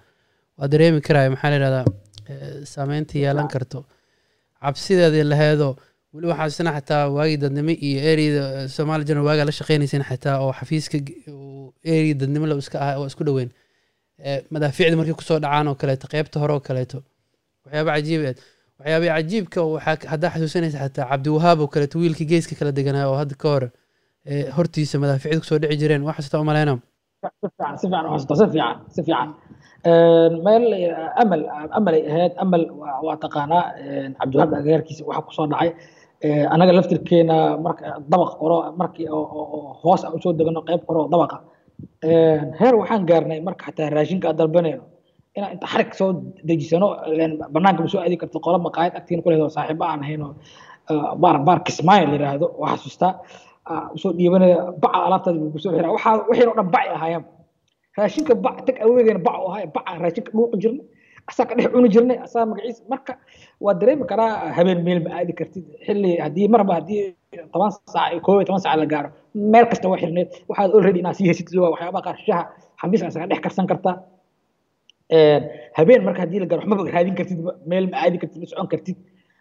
Waa 0.59 0.69
dareemi 0.73 1.01
karaya 1.07 1.31
maxaa 1.31 1.51
la 1.51 1.57
yidhahdaa 1.57 1.85
saameynta 2.73 3.19
yeelan 3.19 3.49
karto. 3.49 3.85
Cabsideedii 4.63 5.25
laheedoo 5.33 5.73
weli 6.15 6.27
waxaa 6.33 6.47
isna 6.53 6.73
xataa 6.77 7.09
waagii 7.17 7.37
dadnimo 7.45 7.71
iyo 7.89 8.01
ereyda 8.11 8.69
somaali 8.69 9.05
journal 9.05 9.27
waagaa 9.29 9.45
la 9.51 9.53
shaqeynaysan 9.59 10.03
xataa 10.11 10.37
oo 10.45 10.53
xafiiska 10.59 10.99
erey 11.95 12.15
dadnimo 12.21 12.47
la 12.47 12.55
iska 12.63 12.79
ah 12.87 12.95
oo 13.01 13.07
isku 13.11 13.25
dhoweyn 13.25 13.51
madaafiicda 14.51 14.97
markay 14.97 15.15
ku 15.15 15.23
soo 15.23 15.39
dhacaan 15.45 15.69
oo 15.69 15.75
kaleeto 15.75 16.07
qeybta 16.13 16.41
hore 16.41 16.53
oo 16.55 16.61
kaleeto. 16.61 16.99
Waxyaaba 17.65 17.91
cajiib 17.97 18.23
eed 18.29 18.39
cajiibka 19.09 19.61
waxaa 19.75 19.97
haddaa 20.13 20.31
xasuusanaysa 20.35 20.79
xataa 20.85 21.07
cabdiwahaab 21.11 21.59
oo 21.61 21.69
kaleeto 21.75 21.99
wiilkii 21.99 22.27
geeska 22.33 22.55
kala 22.59 22.73
deganaa 22.73 23.07
oo 23.11 23.17
hadda 23.23 23.35
ka 23.43 23.49
hore 23.55 23.69
hortiisa 24.57 24.97
madaafiicda 25.03 25.41
ku 25.41 25.47
soo 25.51 25.59
dhici 25.63 25.77
jireen. 25.81 26.03
Wax 26.09 26.17
xasuusta 26.17 26.41
umaleyna 26.41 26.75
si 27.81 27.87
fiican 27.89 28.05
xasuusta 28.13 28.35
si 28.41 28.47
fiican 28.53 28.77
si 28.95 29.01
fiican. 29.07 29.29
Meel 30.45 30.65
amal 31.23 31.41
amalay 31.79 32.03
ahayd. 32.11 32.33
Amal 32.45 32.63
waa 33.07 33.17
taqaanaa. 33.25 33.65
Cabdiwahaab 34.19 34.53
agagaarkiisa 34.59 35.03
waxa 35.09 35.23
ku 35.27 35.33
soo 35.37 35.47
dhacay. 35.53 35.71
Anaga 36.55 36.73
laftirkeena 36.79 37.37
marka 37.65 37.85
dabaq 38.11 38.31
koro 38.41 38.57
markii 38.81 39.07
hoos 39.83 40.03
aan 40.05 40.15
u 40.17 40.21
soo 40.25 40.33
degano 40.39 40.61
qayb 40.69 40.83
koro 40.89 41.03
dabaqa. 41.13 41.37
Heer 42.61 42.75
waxaan 42.81 43.03
gaarnay 43.11 43.41
marka 43.47 43.63
xataa 43.67 43.91
raashinka 43.97 44.27
aan 44.31 44.37
dalbanayno. 44.41 44.83
Inaan 45.37 45.53
inta 45.55 45.67
xarig 45.73 45.91
soo 46.01 46.11
dejisano 46.49 46.89
banaanka 47.55 47.81
ma 47.85 47.89
soo 47.93 48.01
aadi 48.01 48.17
karto 48.23 48.39
qola 48.45 48.59
maqaayad 48.67 48.95
agtiina 48.99 49.23
ku 49.23 49.29
leedo 49.31 49.49
saaxiibo 49.57 49.85
aan 49.85 50.01
ahayno 50.05 50.29
baar 51.23 51.37
baar 51.47 51.61
kismaayo 51.67 52.05
la 52.09 52.15
yidhaahdo 52.17 52.47
waa 52.61 52.77
xasuustaa 52.77 53.13
u 53.95 53.97
soo 54.03 54.13
dhiibanaya 54.19 54.57
baca 54.83 54.99
alaabtaada 55.07 55.39
buu 55.43 55.51
ku 55.55 55.59
soo 55.65 55.73
xiraa 55.77 55.93
waxaa 55.97 56.15
dhan 56.59 56.69
bacay 56.75 56.89
ahaayeen 56.97 57.25
raashinka 57.99 58.35
bac 58.45 58.57
tag 58.67 58.77
aweedeena 58.85 59.21
bac 59.27 59.37
u 59.45 59.47
ahaa 59.51 59.67
baca 59.77 59.91
raashinka 60.05 60.31
dhuuqi 60.37 60.57
jirnay. 60.63 60.85
Asaa 61.31 61.47
ka 61.49 61.55
dhex 61.59 61.69
cuni 61.75 61.89
jirnay. 61.95 62.17
Asaa 62.27 62.45
magaciisa. 62.51 62.83
Marka 62.93 63.13
waa 63.65 63.75
dareemi 63.81 64.05
karaa 64.11 64.31
habeen 64.57 64.81
meel 64.87 65.01
ma 65.05 65.11
aadi 65.19 65.33
kartid. 65.39 65.65
Xilli 65.87 66.11
haddii 66.25 66.49
marba 66.55 66.73
haddii 66.79 67.01
toban 67.53 67.71
saac 67.95 68.13
koob 68.27 68.45
toban 68.49 68.61
saac 68.65 68.77
la 68.83 68.87
gaaro 68.93 69.09
meel 69.53 69.67
kasta 69.71 69.87
waa 69.93 69.99
xirneed 70.03 70.29
waxaad 70.51 70.71
already 70.77 70.99
inaad 71.03 71.17
sii 71.19 71.27
haysatid 71.31 71.57
waa 71.63 71.71
waxyaabaha 71.75 72.03
qaar. 72.07 72.17
Shaha 72.27 72.43
xamiiska 72.81 73.07
isaga 73.13 73.27
dhex 73.31 73.41
karsan 73.47 73.67
kartaa 73.71 73.95
habeen 75.79 76.03
marka 76.07 76.21
haddii 76.25 76.41
la 76.43 76.47
gaaro 76.51 76.61
waxmaba 76.63 76.83
raadin 76.97 77.15
kartid. 77.19 77.39
Meel 77.71 77.85
ma 77.93 77.97
aadi 78.05 78.17
kartid 78.23 78.39
ma 78.43 78.47
socon 78.53 78.69
kartid 78.73 78.97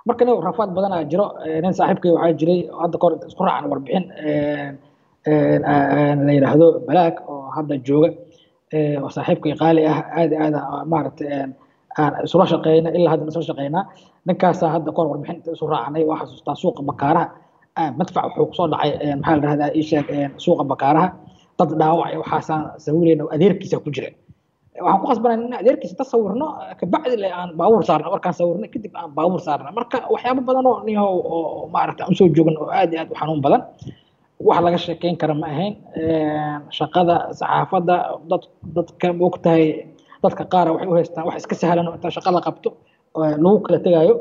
marka 0.07 0.23
nin 0.25 0.35
rafaad 0.47 0.69
badanaa 0.77 1.03
jiro. 1.11 1.25
Nin 1.63 1.73
saaxiibkay 1.79 2.11
waxaa 2.15 2.33
jiray 2.39 2.59
hadda 2.81 2.97
kahor 3.01 3.13
isku 3.29 3.43
raacan 3.47 3.69
warbixin 3.71 4.03
la 6.27 6.31
yidhaahdo 6.37 6.67
balaag 6.87 7.15
oo 7.31 7.49
hadda 7.55 7.75
jooga. 7.87 8.09
Oo 9.03 9.09
saaxiibkay 9.15 9.53
qaali 9.61 9.81
ah 9.91 9.99
aad 10.19 10.31
aad 10.43 10.55
maaragtay 10.91 11.29
aan 12.01 12.13
isula 12.25 12.45
shaqeyna 12.51 12.89
ilaa 12.97 13.11
hadda 13.13 13.25
isla 13.31 13.43
shaqeynaa. 13.49 13.83
Ninkaasaa 14.27 14.69
hadda 14.75 14.89
kahor 14.95 15.07
warbixin 15.11 15.35
inta 15.39 15.51
isu 15.55 15.65
raacanay 15.73 16.03
waa 16.09 16.17
xasuustaa 16.21 16.55
suuqa 16.61 16.81
bakaaraha. 16.89 17.25
Madfac 17.99 18.23
wuxuu 18.25 18.45
ku 18.49 18.53
soo 18.59 18.67
dhacay 18.73 18.91
maxaa 19.21 19.35
la 19.37 19.41
dhahdaa 19.45 19.69
ii 19.79 19.83
sheeg 19.89 20.07
suuqa 20.43 20.63
bakaaraha. 20.71 21.07
Dad 21.59 21.69
dhaawacay 21.79 22.15
waxaasaan 22.23 22.61
sawirayna 22.85 23.23
adeerkiisa 23.35 23.77
ku 23.83 23.89
jira 23.95 24.09
waxaan 24.85 24.99
ku 25.01 25.05
qasbanay 25.11 25.37
in 25.47 25.53
adeerkiisa 25.61 25.95
ta 25.99 26.03
sawirno 26.11 26.47
kabacdi 26.79 27.15
le 27.23 27.29
aan 27.39 27.49
baabuur 27.59 27.83
saarna 27.89 28.07
markaan 28.15 28.33
sawirnay 28.39 28.69
kadib 28.73 28.93
aan 28.99 29.09
baabuur 29.17 29.41
saarna 29.47 29.69
marka 29.77 29.97
waxyaabo 30.13 30.41
badan 30.49 30.65
oo 30.71 30.77
niho 30.87 31.05
oo 31.35 31.69
maaragta 31.75 32.01
aan 32.03 32.11
u 32.13 32.15
soo 32.19 32.27
joogan 32.35 32.55
oo 32.61 32.69
aad 32.79 32.89
iyo 32.93 32.99
aad 33.01 33.11
u 33.13 33.15
xanuun 33.19 33.41
badan 33.45 33.61
wax 34.47 34.57
laga 34.65 34.77
sheekeyn 34.85 35.15
kara 35.21 35.33
ma 35.41 35.47
ahayn 35.53 35.73
shaqada 36.77 37.15
saxaafadda 37.39 37.95
dad 38.31 38.43
dadka 38.75 39.07
moogtahay 39.21 39.65
dadka 40.23 40.43
qaara 40.53 40.69
waxay 40.73 40.87
u 40.91 40.95
haystaan 40.97 41.25
wax 41.27 41.35
iska 41.41 41.55
sahlan 41.61 41.87
oo 41.89 41.95
inta 41.97 42.09
shaqa 42.17 42.29
la 42.35 42.41
qabto 42.47 42.69
lagu 43.43 43.57
kala 43.65 43.77
tegaayo 43.85 44.15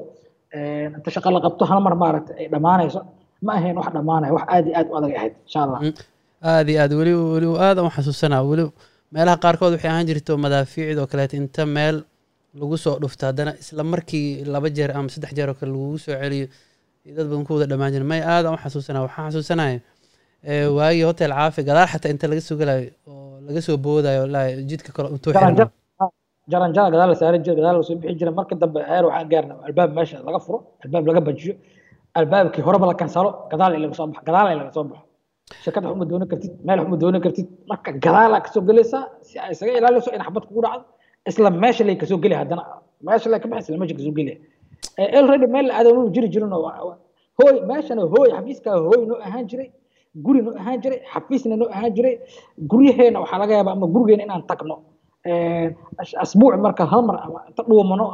inta 0.97 1.11
shaqa 1.17 1.29
la 1.35 1.41
qabto 1.45 1.63
hal 1.71 1.81
mar 1.87 1.95
maaragta 2.03 2.33
ay 2.41 2.47
dhammaanayso 2.53 3.01
ma 3.47 3.53
ahayn 3.59 3.77
wax 3.81 3.89
dhammaanaya 3.97 4.33
wax 4.37 4.45
aad 4.55 4.65
iyo 4.69 4.77
aad 4.81 4.89
u 4.93 4.95
adag 4.99 5.13
ahayd 5.19 5.33
insha 5.47 5.61
allah 5.65 5.79
aad 6.53 6.67
iyo 6.73 6.79
aad 6.85 6.93
weli 6.99 7.13
weli 7.35 7.49
aad 7.67 7.77
u 7.87 7.91
xasuusanaa 7.97 8.43
weli 8.51 8.65
meelaha 9.15 9.37
qaarkood 9.45 9.73
waxay 9.77 9.91
ahaan 9.93 10.07
jirto 10.11 10.33
madaafiicd 10.45 10.99
oo 11.03 11.07
kaleeto 11.13 11.35
inta 11.43 11.63
meel 11.77 11.97
lagu 12.61 12.77
soo 12.85 12.95
dhufto. 13.03 13.23
Haddana 13.29 13.53
isla 13.63 13.83
markii 13.93 14.27
laba 14.55 14.69
jeer 14.77 14.91
ama 14.99 15.09
saddex 15.15 15.33
jeer 15.39 15.49
oo 15.53 15.57
kale 15.61 15.71
lagugu 15.75 15.99
soo 16.05 16.15
celiyo 16.23 16.47
iyo 17.07 17.13
dad 17.17 17.27
badan 17.31 17.45
ku 17.47 17.53
wada 17.55 17.67
dhammaan 17.71 17.93
jira 17.95 18.05
may 18.13 18.21
aada 18.33 18.49
u 18.55 18.57
xasuusanaya 18.63 19.03
waxaan 19.07 19.27
xasuusanaya 19.33 19.79
ee, 20.51 20.67
waagii 20.77 21.05
hotel 21.11 21.31
caafi 21.39 21.61
gadaal 21.69 21.89
xataa 21.93 22.11
inta 22.15 22.27
laga 22.33 22.43
soo 22.49 22.57
gelayo 22.61 22.91
oo 23.11 23.41
laga 23.47 23.61
soo 23.67 23.77
boodayo 23.85 24.23
la 24.35 24.41
jidka 24.71 24.91
kale 24.97 25.09
intuu 25.15 25.33
xirmo 25.33 25.71
jaran 26.53 26.71
jaran 26.77 26.91
gadaal 26.95 27.09
la 27.13 27.17
saaran 27.21 27.41
jira 27.45 27.55
gadaal 27.61 27.77
la 27.81 27.85
soo 27.89 27.97
bixi 28.01 28.15
jira 28.21 28.31
marka 28.39 28.55
dambe 28.63 28.81
heer 28.91 29.05
waxaan 29.09 29.29
gaarna 29.33 29.55
albaab 29.67 29.91
meesha 29.97 30.17
laga 30.29 30.39
furo 30.47 30.59
albaab 30.85 31.05
laga 31.11 31.21
bajiyo 31.29 31.55
albaabkii 32.19 32.63
horeba 32.67 32.87
la 32.91 32.95
kansalo 33.03 33.31
gadaal 33.53 33.73
in 33.77 33.81
laga 33.85 33.95
soo 33.99 34.07
baxo 34.11 34.23
gadaal 34.29 34.47
in 34.53 34.59
laga 34.63 34.73
soo 34.77 34.85
baxo 34.91 35.05
shirkad 35.65 35.85
wax 35.85 35.95
uma 35.97 36.05
doonan 36.11 36.29
kartid 36.33 36.53
meel 36.67 36.79
uma 36.87 36.97
doonan 37.03 37.21
kartid 37.25 37.47
marka 37.71 37.91
gadaalaa 38.05 38.41
ka 38.45 38.49
soo 38.55 38.63
gelaysaa 38.69 39.03
si 39.29 39.35
ay 39.45 39.51
isaga 39.55 39.73
ilaaliso 39.79 40.11
in 40.17 40.23
xabad 40.27 40.45
kugu 40.49 40.61
dhacdo 40.65 40.85
isla 41.31 41.49
meesha 41.63 41.83
lay 41.89 41.97
ka 42.03 42.07
soo 42.11 42.19
geli 42.25 42.35
haddana 42.41 42.63
meesha 43.07 43.29
lay 43.33 43.41
ka 43.45 43.49
baxay 43.53 43.69
isla 43.75 43.79
meesha 43.83 43.95
ka 43.99 44.03
soo 44.07 44.15
gelaya 44.19 44.37
already 45.19 45.47
meel 45.55 45.67
la 45.69 45.73
aadamo 45.79 46.01
jiri 46.15 46.29
jirin 46.35 46.53
oo 46.59 46.71
hooy 47.39 47.55
meeshana 47.71 48.03
hooy 48.13 48.29
xafiiskaa 48.37 48.77
hooy 48.89 49.01
noo 49.11 49.19
ahaan 49.27 49.45
jiray 49.51 49.69
guri 50.25 50.41
noo 50.47 50.55
ahaan 50.61 50.79
jiray 50.85 50.99
xafiisna 51.13 51.55
noo 51.61 51.69
ahaan 51.77 51.93
jiray 51.97 52.15
guryaheena 52.71 53.19
waxaa 53.23 53.39
laga 53.43 53.53
yaabaa 53.59 53.75
ama 53.79 53.87
gurigeena 53.95 54.23
inaan 54.27 54.43
tagno 54.51 54.77
as- 56.03 56.17
asbuuc 56.25 56.55
marka 56.67 56.83
hal 56.93 57.03
mar 57.09 57.17
ama 57.27 57.39
inta 57.51 57.63
dhuumano 57.69 58.05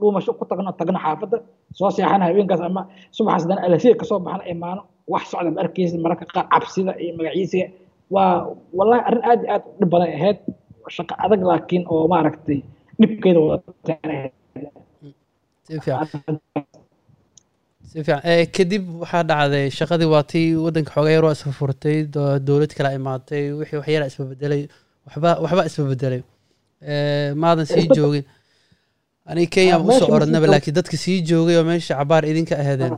dhuumasho 0.00 0.32
ku 0.38 0.44
tagno 0.50 0.70
tagno 0.80 0.98
xaafadda 1.04 1.36
soo 1.78 1.90
seexana 1.96 2.24
habeenkaas 2.28 2.62
ama 2.68 2.82
subaxaas 3.16 3.44
dana 3.50 3.60
alasiya 3.66 3.94
ka 4.00 4.04
soo 4.10 4.18
baxna 4.26 4.44
imaano 4.54 4.82
wax 5.12 5.24
socda 5.32 5.50
ma 5.54 5.60
arkaysid 5.64 6.00
mararka 6.04 6.24
qaar 6.34 6.46
cabsida 6.52 6.92
iyo 7.02 7.12
magaciisiga. 7.18 7.66
Waa 8.14 8.32
wallahi 8.78 9.00
arrin 9.08 9.22
aad 9.30 9.40
iyo 9.44 9.50
aad 9.54 9.62
u 9.70 9.72
dhib 9.80 9.90
badan 9.94 10.10
ahayd. 10.18 10.38
Shaqo 10.96 11.14
adag 11.24 11.40
laakiin 11.50 11.82
oo 11.92 12.04
maaragtay 12.12 12.58
dhibkeeda 13.00 13.40
si 17.92 18.02
fiican. 18.04 18.20
Ee 18.30 18.44
kadib 18.56 18.84
waxaa 19.02 19.22
dhacday 19.30 19.66
shaqadii 19.78 20.08
waa 20.14 20.24
tii 20.32 20.48
waddanka 20.64 20.90
xooga 20.94 21.10
yar 21.14 21.24
waa 21.26 21.34
isfa 21.38 21.52
furtay 21.60 21.96
do- 22.14 22.38
dowlad 22.46 22.72
kala 22.78 22.90
imaatay 22.98 23.42
wixii 23.58 23.78
wax 23.80 23.88
yaraa 23.94 24.08
isba 24.12 24.24
bedelay 24.32 24.62
waxba 25.06 25.30
waxba 25.44 25.62
isba 25.70 25.84
bedelay 25.92 26.22
Ee, 26.92 27.34
maadan 27.42 27.66
sii 27.72 27.86
joogin. 27.96 28.24
Aniga 29.30 29.50
kenya 29.54 29.74
Ah, 29.76 29.80
u 29.86 29.92
soo 29.98 30.06
joog- 30.08 30.50
laakiin 30.52 30.74
dadka 30.78 30.96
sii 31.04 31.18
joogay 31.30 31.56
oo 31.60 31.64
meesha 31.70 31.94
cabaar 31.98 32.24
idinka 32.30 32.54
aheedeen 32.62 32.92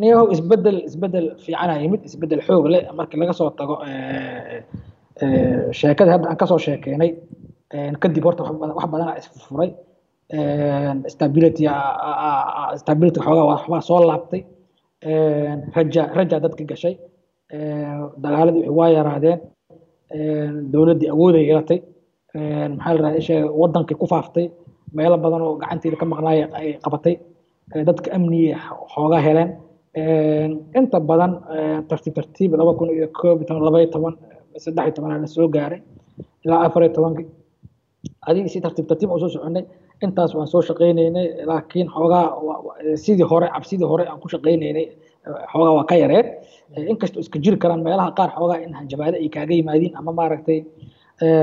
niyahow 0.00 0.26
isbeddel 0.34 0.78
isbeddel 0.88 1.26
fiicana 1.44 1.74
yimid 1.82 2.02
isbeddel 2.08 2.40
xoog 2.46 2.66
leh. 2.72 2.82
Markii 2.98 3.18
laga 3.20 3.32
soo 3.38 3.50
tago 3.58 3.74
eh, 3.88 4.62
eh, 5.22 5.72
sheekadii 5.78 6.12
hadda 6.14 6.26
aan 6.30 6.38
ka 6.40 6.46
soo 6.50 6.58
sheekeynay 6.66 7.10
eh, 7.74 7.90
kadib 8.02 8.24
horta 8.26 8.42
wax 8.44 8.56
badan- 8.62 8.76
aa- 12.08 12.18
aa- 12.26 12.46
aa- 12.60 12.76
stability 12.82 13.20
xoogaa 13.26 13.46
waxbaa 13.52 13.80
soo 13.88 14.00
laabtay. 14.10 14.42
Raja 15.76 16.02
raja 16.16 16.36
dadka 16.44 16.64
gashay. 16.70 16.94
Dagaaladii 18.22 18.60
wixii 18.62 18.76
waa 18.78 18.90
yaraadeen. 18.96 19.38
Dowladdii 20.72 21.08
awooday 21.14 21.44
yeelatay. 21.48 21.78
Maxaa 22.76 22.94
la 23.04 23.10
isha 23.20 23.34
wadankii 23.60 23.96
ku 24.00 24.06
faaftay. 24.12 24.46
Meelo 24.96 25.16
badan 25.24 25.42
oo 25.46 25.54
gacanteeda 25.62 25.96
ka 26.00 26.06
maqnaay 26.12 26.38
ay 26.58 26.68
qabatay. 26.84 27.14
Dadka 27.88 28.08
amniga 28.16 28.56
xoogaa 28.94 29.22
heleen 29.26 29.50
inta 30.78 30.98
badan 31.00 31.32
tartiib 31.88 32.14
tartiib 32.18 32.52
laba 32.58 32.74
kun 32.78 32.88
iyo 32.90 33.08
koob 33.18 33.38
iyo 33.40 33.46
toban 33.48 33.62
laba 33.68 33.78
iyo 33.82 33.90
toban 33.94 34.14
saddex 34.64 34.84
iyo 34.86 34.94
tobanaa 34.96 35.18
la 35.22 35.26
soo 35.26 35.48
gaaray 35.48 35.80
ilaa 36.44 36.60
afar 36.66 36.82
iyo 36.82 36.92
tobankii 36.96 37.26
adiga 38.28 38.48
si 38.48 38.60
tartiib 38.60 38.86
tartiib 38.90 39.10
aan 39.12 39.20
soo 39.22 39.28
soconay 39.36 39.64
intaas 40.04 40.34
waan 40.34 40.48
soo 40.52 40.62
shaqaynaynay 40.68 41.26
laakiin 41.50 41.88
xoogaa 41.94 42.24
sidii 43.04 43.26
hore 43.30 43.46
cabsidii 43.54 43.86
hore 43.92 44.04
aan 44.10 44.18
ku 44.22 44.28
shaqaynaynay 44.34 44.86
xoogaa 45.52 45.74
waa 45.78 45.84
ka 45.90 45.94
yareed. 46.02 46.26
Inkastoo 46.92 47.20
iska 47.24 47.38
jiri 47.44 47.56
karaan 47.62 47.82
meelaha 47.86 48.10
qaar 48.18 48.30
xoogaa 48.36 48.58
in 48.64 48.74
hanjabaado 48.78 49.16
ay 49.22 49.28
kaaga 49.28 49.54
yimaadiin 49.54 49.94
ama 49.96 50.12
maaragtay 50.18 50.58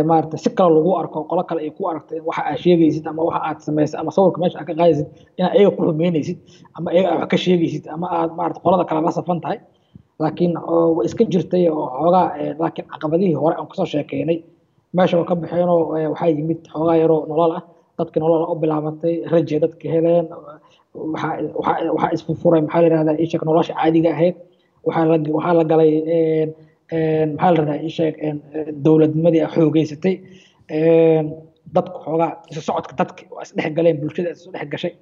maaragtay 0.10 0.40
si 0.44 0.50
kale 0.58 0.72
lagu 0.78 0.92
arko 1.02 1.18
qolo 1.30 1.42
kale 1.50 1.60
ay 1.66 1.72
ku 1.78 1.82
aragto 1.92 2.14
waxa 2.30 2.42
aad 2.50 2.58
sheegaysid 2.64 3.06
ama 3.12 3.22
waxa 3.28 3.40
aad 3.48 3.58
samaysay 3.68 3.98
ama 4.02 4.12
sawirka 4.16 4.38
meesha 4.42 4.58
aad 4.60 4.68
ka 4.70 4.74
qaadaysid 4.80 5.08
inaad 5.38 5.54
ayaga 5.58 5.72
ku 5.78 5.82
xumeynaysid 5.88 6.38
ama 6.78 6.88
ayaga 6.94 7.08
aad 7.14 7.20
wax 7.22 7.30
ka 7.34 7.38
sheegaysid 7.46 7.84
ama 7.96 8.08
aad 8.18 8.30
maaragtay 8.38 8.62
qolada 8.66 8.84
kale 8.90 9.00
la 9.08 9.12
safan 9.20 9.40
tahay. 9.44 9.60
Laakiin 10.22 10.54
way 10.98 11.06
iska 11.10 11.24
jirtay 11.34 11.64
oo 11.74 11.86
xoogaa 12.00 12.28
laakiin 12.62 12.86
caqabadihii 12.94 13.38
hore 13.42 13.56
aan 13.60 13.68
ka 13.72 13.76
soo 13.80 13.88
sheekeynay 13.94 14.38
meesha 14.98 15.16
waa 15.20 15.28
ka 15.30 15.36
baxeenoo 15.42 15.80
waxaa 16.14 16.30
yimid 16.38 16.60
xoogaa 16.74 16.98
yaroo 17.02 17.22
nolol 17.32 17.52
ah. 17.58 17.64
Dadki 17.98 18.18
nolol 18.24 18.44
u 18.52 18.56
bilaabatay 18.62 19.14
rajay 19.34 19.60
dadka 19.64 19.86
heleen 19.94 20.26
waxaa 21.14 22.10
isfufuray 22.16 22.62
maxaa 22.66 22.82
la 22.82 22.88
yidhahdaa 22.88 23.18
ishak 23.26 23.42
nolosha 23.48 23.74
caadiga 23.80 24.10
ahayd. 24.16 24.36
Waxaa 24.86 25.54
la 25.60 25.64
galay 25.72 25.92
maxaa 26.92 27.52
la 27.52 27.60
yidhahdaa 27.60 27.80
ishak 27.90 28.16
dowladnimadii 28.86 29.42
aa 29.46 29.52
xoogeysatay 29.56 30.16
een, 30.78 31.26
dadku 31.76 31.98
xoogaa 32.06 32.32
isu 32.52 32.62
socodka 32.68 32.94
dadki 33.02 33.24
waa 33.36 33.44
isdhex 33.46 33.72
galeen 33.78 33.98
bulshada 34.02 34.30
isu 34.36 34.52
dhex 34.54 34.68
gashay. 34.74 34.94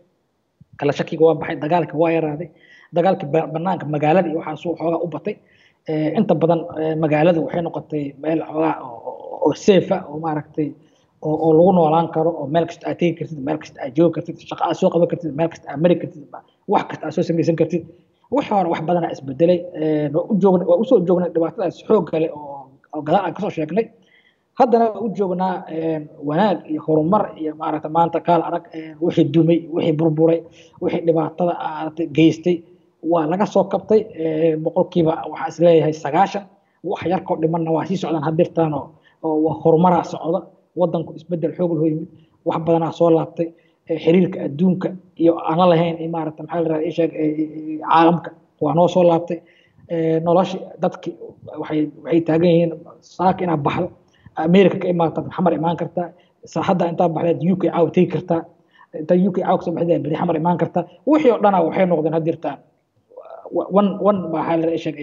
Kala 0.80 0.92
shakiga 1.00 1.24
waa 1.28 1.36
baxay 1.42 1.56
dagaalka 1.64 1.96
waa 2.02 2.12
yaraaday. 2.18 2.50
Dagaalka 2.96 3.26
ba- 3.34 3.48
banaanka 3.54 3.86
magaalada 3.96 4.28
iyo 4.30 4.38
waxaasuu 4.42 4.74
xoogaa 4.80 5.02
u 5.06 5.08
batay. 5.16 5.36
Inta 6.18 6.34
badan 6.42 6.60
magaaladu 7.04 7.40
waxay 7.46 7.62
noqotay 7.68 8.04
meel 8.24 8.40
xoogaa 8.50 8.74
oo- 8.86 9.56
safe 9.66 9.92
ah 9.98 10.04
oo 10.12 10.18
maaragtay 10.26 10.68
oo 11.28 11.50
lagu 11.58 11.72
noolaan 11.78 12.08
karo 12.16 12.30
oo 12.40 12.46
meel 12.54 12.66
kasta 12.70 12.84
aad 12.90 12.98
tegi 13.00 13.14
kartid 13.20 13.40
meel 13.48 13.58
kasta 13.62 13.78
aad 13.84 13.94
joogi 13.98 14.14
kartid 14.16 14.36
shaqo 14.50 14.64
aad 14.68 14.78
soo 14.82 14.90
qaban 14.94 15.08
kartid 15.12 15.32
meel 15.40 15.50
kasta 15.54 15.66
aad 15.72 15.80
mari 15.84 15.96
kartid 16.02 16.24
wax 16.74 16.84
kasta 16.90 17.04
aad 17.08 17.14
soo 17.16 17.24
samaysan 17.30 17.56
kartid 17.62 17.84
wixii 18.36 18.54
hore 18.58 18.70
wax 18.74 18.82
badanaa 18.88 19.12
isbedelay. 19.16 19.60
Eh, 19.82 20.08
waa 20.14 20.26
u 20.32 20.34
joognay 20.42 20.68
waa 20.70 20.78
u 20.82 20.86
soo 20.90 21.00
joognay 21.08 21.30
dhibaatadaas 21.34 21.78
xoog 21.88 22.06
kale 22.12 22.28
oo 22.34 23.02
gadaal 23.08 23.24
aan 23.26 23.34
ka 23.36 23.42
soo 23.42 23.50
sheegnay. 23.58 23.86
Haddana 24.60 24.86
waa 24.94 25.02
u 25.06 25.10
joognaa 25.18 25.56
eh, 25.76 26.00
wanaag 26.30 26.58
iyo 26.72 26.82
horumar 26.88 27.24
iyo 27.42 27.52
maaragta 27.62 27.90
maanta 27.96 28.20
kaal 28.28 28.42
arag 28.50 28.64
eh, 28.78 28.92
wixii 29.02 29.26
dumay 29.34 29.60
wixii 29.74 29.94
burburay 30.00 30.40
wixii 30.82 31.02
dhibaatada 31.08 31.54
aad 31.70 31.98
geystay 32.18 32.58
waa 33.12 33.26
laga 33.32 33.46
soo 33.54 33.64
kabtay. 33.72 34.02
Boqolkiiba 34.64 35.14
waxaa 35.32 35.48
is 35.52 35.58
leeyahay 35.66 35.94
sagaashan. 36.04 36.44
Wax 36.90 37.02
yarkoo 37.12 37.36
dhimanna 37.42 37.72
waa 37.76 37.86
sii 37.90 37.98
socdaan 38.02 38.24
hadirtaan 38.28 38.74
oo 38.74 39.50
horumaraa 39.64 40.04
socda 40.12 40.40
wadanku 40.80 41.12
isbeddel 41.18 41.54
xoog 41.58 41.72
loo 41.78 41.86
yimid 41.92 42.08
wax 42.48 42.58
badanaa 42.66 42.92
soo 43.00 43.10
laabtay 43.16 43.48
xiriirka 44.04 44.38
adduunka 44.48 44.90
iyo 45.22 45.32
aan 45.50 45.58
la 45.62 45.66
lahayn 45.72 45.96
iyo 46.02 46.10
maaragta 46.16 46.42
maxaa 46.44 46.62
la 46.72 46.78
ii 46.88 46.94
sheeg 46.98 47.12
caalamka 47.90 48.30
waa 48.64 48.74
noo 48.78 48.88
soo 48.94 49.04
laabtay. 49.10 49.40
Nolosha 50.26 50.58
dadki 50.84 51.10
waxay 51.62 51.82
waxay 52.04 52.22
taagan 52.28 52.50
yihiin 52.54 52.72
saaka 53.18 53.40
inaad 53.46 53.62
baxdo. 53.68 53.88
America 54.48 54.78
ka 54.82 54.88
imaataad 54.94 55.26
xamar 55.36 55.52
imaan 55.60 55.78
kartaa 55.82 56.08
saaxadda 56.54 56.84
intaa 56.92 57.10
baxdeed 57.16 57.40
uk 57.54 57.62
caaw 57.66 57.86
tegi 57.96 58.08
kartaa 58.16 58.42
intaa 59.02 59.18
uk 59.30 59.36
caaw 59.44 59.56
ka 59.60 59.64
soo 59.66 59.74
baxdeed 59.78 60.02
beri 60.06 60.16
xamar 60.22 60.36
imaan 60.42 60.58
kartaa 60.62 60.84
wixii 61.10 61.32
oo 61.34 61.40
dhana 61.44 61.58
waxay 61.68 61.86
noqdeen 61.92 62.16
hadirtaan 62.18 62.58
one 63.80 63.90
one 64.10 64.20
maxaa 64.34 64.58
la 64.62 64.78
sheeg 64.86 64.98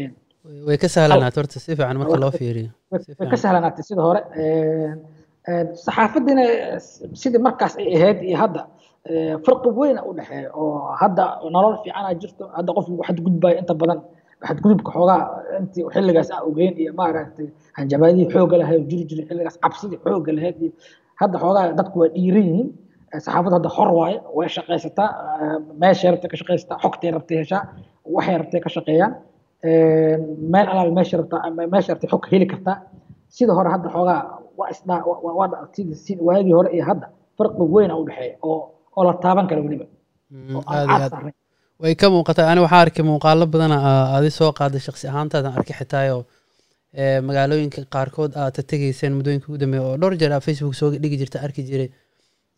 Way- 0.67 0.79
ka 0.83 0.89
sahlanaat 0.95 1.35
horta 1.39 1.59
si 1.65 1.71
fiican 1.79 1.97
marka 2.01 2.17
loo 2.23 2.31
fiiriyo. 2.41 2.71
Way 3.21 3.29
ka 3.33 3.37
sahlanaatay 3.43 3.85
sida 3.89 4.03
hore. 4.09 4.21
Saxaafadiina 5.85 6.45
sidii 7.21 7.41
markaas 7.47 7.75
ay 7.81 7.87
ahayd 7.97 8.19
iyo 8.29 8.37
hadda 8.43 8.61
farqi 9.47 9.69
weyn 9.81 9.97
u 10.09 10.11
dhexeeya 10.19 10.49
oo 10.61 10.79
hadda 11.01 11.25
nolol 11.55 11.75
fiicana 11.83 12.11
jirto 12.21 12.45
hadda 12.57 12.71
qof 12.77 12.87
lagu 12.91 13.03
xadgudbayo 13.09 13.57
inta 13.63 13.75
badan 13.83 13.99
xadgudubka 14.49 14.91
xoogaa 14.97 15.21
intii 15.61 15.85
xilligaas 15.95 16.29
aan 16.35 16.43
ogeyn 16.51 16.75
iyo 16.83 16.91
maaragtay 17.01 17.47
hanjabaadihii 17.79 18.29
xoogga 18.35 18.57
lahayd 18.63 18.83
jiri 18.91 19.05
jiray 19.11 19.25
xilligaas 19.31 19.57
cabsidii 19.65 19.99
xoogga 20.05 20.33
lahayd 20.39 20.57
iyo 20.65 20.71
hadda 21.21 21.37
xoogaa 21.43 21.65
dadku 21.79 21.97
waa 22.03 22.11
dhiiran 22.17 22.47
yihiin 22.51 22.69
Eh, 23.15 23.21
saxaafaddu 23.25 23.55
hadda 23.59 23.71
xor 23.77 23.89
waaye 23.99 24.17
way 24.37 24.49
shaqaysataa 24.57 25.09
eh, 25.43 25.57
meeshay 25.83 26.09
rabtay 26.13 26.29
ka 26.33 26.37
shaqaysataa 26.41 26.79
xogtay 26.85 27.11
rabtay 27.17 27.37
heshaa 27.43 27.63
waxay 28.15 28.37
rabtay 28.41 28.61
ka 28.65 28.71
shaqeeyaan 28.77 29.13
Eh, 29.69 30.17
meel 30.53 30.67
alaal 30.73 30.91
meesha 30.99 31.15
rabtaa 31.21 31.41
meesha 31.75 31.91
rabtay 31.93 32.09
xog 32.13 32.23
heli 32.33 32.47
kartaa 32.53 32.77
sida 33.37 33.53
hore 33.59 33.69
hadda 33.75 33.89
xoogaa 33.95 34.21
waa 34.59 34.69
isdhaa 34.75 35.01
waa 35.25 35.49
waagii 36.29 36.55
hore 36.59 36.71
iyo 36.77 36.85
hadda 36.91 37.07
farqi 37.39 37.63
weyn 37.75 37.91
u 38.01 38.05
dhexeeya 38.09 38.37
oo 38.51 38.59
oo 38.97 39.05
la 39.09 39.13
taaban 39.25 39.47
kara 39.51 39.61
weliba. 39.67 39.87
Mm, 40.31 40.57
way 41.83 41.95
ka 42.01 42.07
muuqataa. 42.11 42.47
Ani 42.53 42.61
waxaa 42.65 42.81
arkay 42.87 43.05
muuqaalo 43.11 43.47
badana 43.53 43.77
adi 44.17 44.31
soo 44.39 44.51
qaaday 44.59 44.81
shaksi 44.87 45.05
ahaantaadan 45.13 45.53
arkay 45.59 45.77
xitaayoo 45.81 46.23
ee, 47.01 47.21
magaalooyinka 47.29 47.81
qaarkood 47.95 48.33
aad 48.41 48.53
ta 48.57 48.63
tegeyseen 48.71 49.13
muddooyinka 49.19 49.47
ugu 49.49 49.59
dambeeya 49.63 49.83
oo 49.89 49.97
dhowr 50.01 50.15
jeer 50.21 50.33
aa 50.33 50.41
facebook 50.47 50.75
soo 50.81 50.91
dhigi 51.03 51.17
jirta 51.23 51.39
arki 51.47 51.63
jiray. 51.69 51.89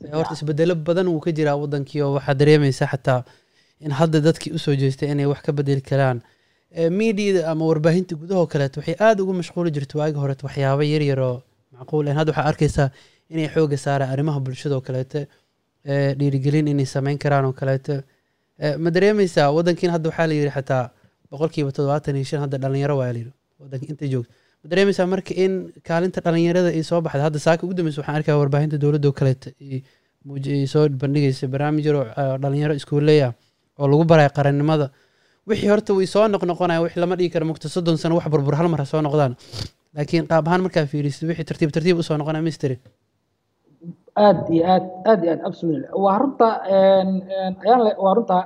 Ee, 0.04 0.10
horta 0.18 0.34
isbedelo 0.38 0.74
badan 0.88 1.06
wuu 1.12 1.20
ka 1.26 1.30
jiraa 1.38 1.56
wadankii 1.62 2.02
oo 2.06 2.12
waxaa 2.18 2.34
dareemaysa 2.40 2.86
xataa 2.92 3.20
in 3.84 3.90
hadda 4.00 4.20
dadkii 4.26 4.52
u 4.56 4.58
soo 4.64 4.74
jeestay 4.82 5.08
inay 5.12 5.26
wax 5.32 5.40
ka 5.46 5.52
bedeli 5.52 5.80
karaan. 5.90 6.18
Ee, 6.78 6.90
miidiyada 6.98 7.50
ama 7.50 7.64
warbaahinta 7.70 8.14
gudahoo 8.20 8.46
kaleeto 8.52 8.80
waxay 8.80 8.96
aada 9.06 9.22
ugu 9.22 9.32
mashquuli 9.40 9.70
jirta 9.76 9.98
waagi 10.00 10.18
horeet 10.22 10.42
waxyaabo 10.46 10.82
yaryar 10.92 11.20
oo 11.28 11.36
macquul 11.74 12.06
ahayn 12.06 12.18
hadda 12.20 12.30
waxaa 12.32 12.48
arkaysaa 12.52 12.88
inay 13.32 13.48
xooga 13.54 13.76
saaraan 13.84 14.10
arrimaha 14.14 14.38
bulshada 14.44 14.74
oo 14.78 14.80
kaleete 14.88 15.20
ee, 15.20 15.28
dhiirigelin 16.18 16.68
inay 16.68 16.86
sameyn 16.86 17.18
karaan 17.18 17.44
oo 17.44 17.52
kaleete 17.52 18.02
Ee, 18.60 18.76
ma 18.76 18.90
dareemeysaa 18.90 19.50
wadankiin 19.54 19.90
hadda 19.94 20.08
waxaa 20.10 20.26
la 20.26 20.34
yidhi 20.34 20.50
xataa 20.50 20.90
boqolkiiba 21.30 21.70
toddobaatan 21.76 22.16
iyo 22.18 22.24
shan 22.30 22.40
hadda 22.44 22.58
dhalinyaro 22.58 22.94
waa 23.00 23.12
la 23.14 23.18
yidhi 23.22 23.32
wadanka 23.62 23.86
inta 23.92 24.06
joogto. 24.12 24.32
Ma 24.62 24.66
dareemeysaa 24.70 25.06
marka 25.12 25.32
in 25.44 25.52
kaalinta 25.88 26.20
dhalinyarada 26.26 26.70
ay 26.74 26.82
soo 26.82 26.98
baxda 27.00 27.22
hadda 27.30 27.38
saaka 27.38 27.62
ugu 27.66 27.74
dambeysa 27.78 28.00
waxaan 28.02 28.16
arkaya 28.18 28.36
warbaahinta 28.40 28.76
dowladda 28.82 29.08
oo 29.08 29.14
ay 30.58 30.66
soo 30.66 30.88
bandhigaysa 31.02 31.46
barnaamij 31.52 31.86
yar 31.86 31.96
oo 32.02 32.38
dhalinyaro 32.42 32.74
oo 33.78 33.86
lagu 33.92 34.04
baraya 34.10 34.30
qarannimada 34.38 34.90
wixii 35.46 35.70
horta 35.70 35.94
way 35.94 36.06
soo 36.14 36.26
noqnoqonaya 36.34 36.80
wix 36.82 36.96
lama 37.02 37.14
dhigi 37.16 37.30
karo 37.34 37.46
mugta 37.46 37.68
soddon 37.68 37.96
sano 37.96 38.14
wax 38.18 38.26
burbur 38.32 38.54
hal 38.58 38.66
mar 38.68 38.80
ha 38.82 38.86
soo 38.92 39.00
noqdaan. 39.06 39.36
Laakiin 39.94 40.26
qaab 40.26 40.44
ahaan 40.50 40.62
markaa 40.66 40.84
fiirisid 40.90 41.28
wixii 41.30 41.46
tartiib 41.50 41.70
tartiib 41.70 41.96
u 41.98 42.02
soo 42.02 42.16
noqonaya 42.18 42.42
misteri 42.42 42.76
aad 44.26 44.38
iyo 44.54 44.62
aad 44.74 44.84
aad 45.10 45.20
iyo 45.24 45.30
aad 45.34 45.42
absolutely. 45.48 45.86
Waa 46.04 46.18
runta 46.22 46.48
ayaan 47.64 47.82
waa 48.04 48.14
runta 48.16 48.36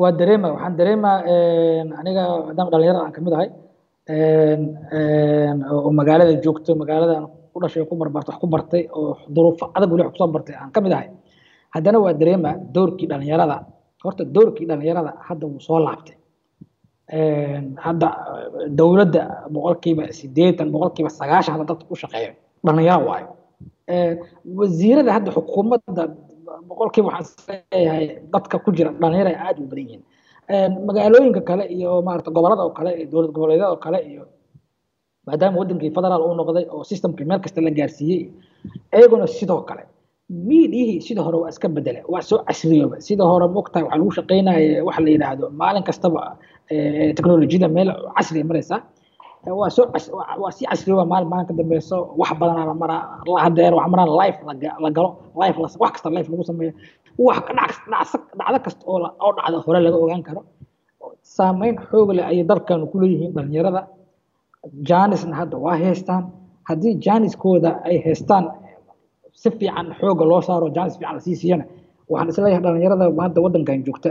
waa 0.00 0.12
dareema. 0.18 0.48
Waxaan 0.54 0.74
dareemaa 0.80 1.16
een, 1.32 1.88
aniga 2.00 2.22
maadaama 2.46 2.70
dhalinyarada 2.72 3.02
aan 3.06 3.12
ka 3.16 3.20
mid 3.24 3.32
ahay 3.36 3.48
oo 5.72 5.90
magaalada 5.98 6.32
joogto 6.44 6.70
magaalada 6.82 7.14
aan 7.18 7.26
ku 7.52 7.58
dhashay 7.62 7.84
ku 7.90 7.94
barbaartay 8.00 8.32
wax 8.32 8.40
ku 8.42 8.46
bartay 8.54 8.82
oo 8.98 9.16
duruufo 9.34 9.64
adag 9.76 9.90
weli 9.92 10.02
wax 10.06 10.12
ku 10.14 10.18
soo 10.22 10.30
bartay 10.36 10.54
aan 10.62 10.70
ka 10.74 10.80
mid 10.84 10.92
ahay. 10.96 11.08
Haddana 11.74 11.98
waa 12.04 12.12
dareema 12.20 12.50
doorkii 12.74 13.06
dhalinyarada. 13.10 13.56
Horta 14.04 14.22
doorkii 14.34 14.66
dhalinyarada 14.70 15.10
hadda 15.28 15.44
wuu 15.50 15.60
soo 15.68 15.78
laabtay. 15.86 16.16
Hadda 17.84 18.08
dowladda 18.78 19.22
boqolkiiba 19.54 20.02
sideetan 20.18 20.68
boqolkiiba 20.74 21.10
sagaashan 21.20 21.52
hadda 21.54 21.66
dadka 21.70 21.86
u 21.94 21.96
shaqeeya 22.02 22.32
dhalinyaro 22.66 23.04
waayo 23.10 23.28
wasiirada 24.58 25.10
hadda 25.16 25.30
xukuumadda 25.36 26.02
boqolkiiba 26.68 27.08
waxaan 27.08 27.26
is 27.26 27.32
leeyahay 27.72 28.06
dadka 28.32 28.56
ku 28.64 28.70
jira 28.76 28.90
dhalinyaro 29.00 29.30
ay 29.32 29.38
aad 29.46 29.56
u 29.62 29.66
badan 29.70 29.84
yihiin. 29.86 30.02
Magaalooyinka 30.88 31.40
kale 31.48 31.64
iyo 31.76 31.90
maarata 32.06 32.30
gobollada 32.36 32.62
oo 32.66 32.72
kale 32.78 32.90
iyo 32.98 33.06
dowlad 33.12 33.30
goboleedyada 33.36 33.70
oo 33.74 33.78
kale 33.84 33.98
iyo 34.10 34.22
maadaama 35.26 35.56
wadankii 35.62 35.90
federaal 35.96 36.22
uu 36.26 36.34
noqday 36.40 36.64
oo 36.74 36.82
systemkii 36.90 37.26
meel 37.30 37.40
kasta 37.44 37.60
la 37.66 37.70
gaarsiiyey 37.78 38.22
iyaguna 38.98 39.26
sidoo 39.38 39.62
kale 39.70 39.82
miidiyihii 40.48 41.00
sida 41.06 41.20
hore 41.26 41.36
waa 41.42 41.50
iska 41.54 41.68
bedele 41.76 42.00
waa 42.12 42.22
soo 42.28 42.38
casriyooba 42.48 42.96
sida 43.06 43.24
hore 43.30 43.46
mogtahay 43.56 43.82
waxaa 43.86 43.98
lagu 44.00 44.10
shaqeynaya 44.18 44.84
waxa 44.88 45.00
la 45.06 45.10
yidhaahdo 45.14 45.46
maalin 45.60 45.84
kastaba 45.88 46.20
teknolojiyada 47.16 47.68
meel 47.76 47.90
casriya 48.16 48.44
maraysa 48.50 48.76
Eh, 48.78 48.84
waa 49.46 49.70
soo 49.76 49.86
waa 50.42 50.52
sii 50.56 50.66
maalin 51.12 51.28
maalin 51.32 51.46
ka 51.50 51.54
dambeyso 51.60 51.96
wax 52.20 52.30
badanaa 52.40 52.66
la 52.70 52.74
maraa 52.82 53.02
la 53.34 53.40
hadeer 53.44 53.72
wax 53.74 53.88
la 54.48 54.54
ga- 54.62 54.76
la 54.84 54.90
galo 54.96 55.10
life 55.40 55.56
la 55.62 55.68
wax 55.82 55.90
kasta 55.94 56.08
life 56.16 56.28
lagu 56.32 56.44
sameeyo. 56.50 56.72
Dhacdo 58.38 58.58
kasta 58.64 58.82
oo 58.90 58.98
la- 59.04 59.14
dhacda 59.36 59.58
hore 59.66 59.78
laga 59.84 59.96
ogaan 60.04 60.22
karo. 60.26 60.40
Saameyn 61.22 61.76
xoog 61.88 62.08
leh 62.16 62.24
ayay 62.30 62.44
dalkan 62.50 62.80
ku 62.90 62.96
leeyihiin 63.00 63.32
dhalinyarada. 63.36 63.80
Janisna 64.88 65.34
hadda 65.40 65.56
waa 65.64 65.76
haystaan. 65.84 66.24
Haddii 66.68 66.94
janiskooda 67.04 67.70
ay 67.88 67.96
haystaan 68.04 68.44
si 69.40 69.48
fiican 69.58 69.86
xooga 70.00 70.24
loo 70.30 70.40
saaro 70.48 70.68
janis 70.76 70.94
fiican 70.98 71.14
la 71.16 71.20
sii 71.26 71.36
siiyana 71.40 71.64
waxaan 72.10 72.28
is 72.30 72.38
leeyahay 72.44 72.62
dhalinyarada 72.64 73.04
hadda 73.24 73.38
wadankan 73.44 73.78
joogta 73.86 74.10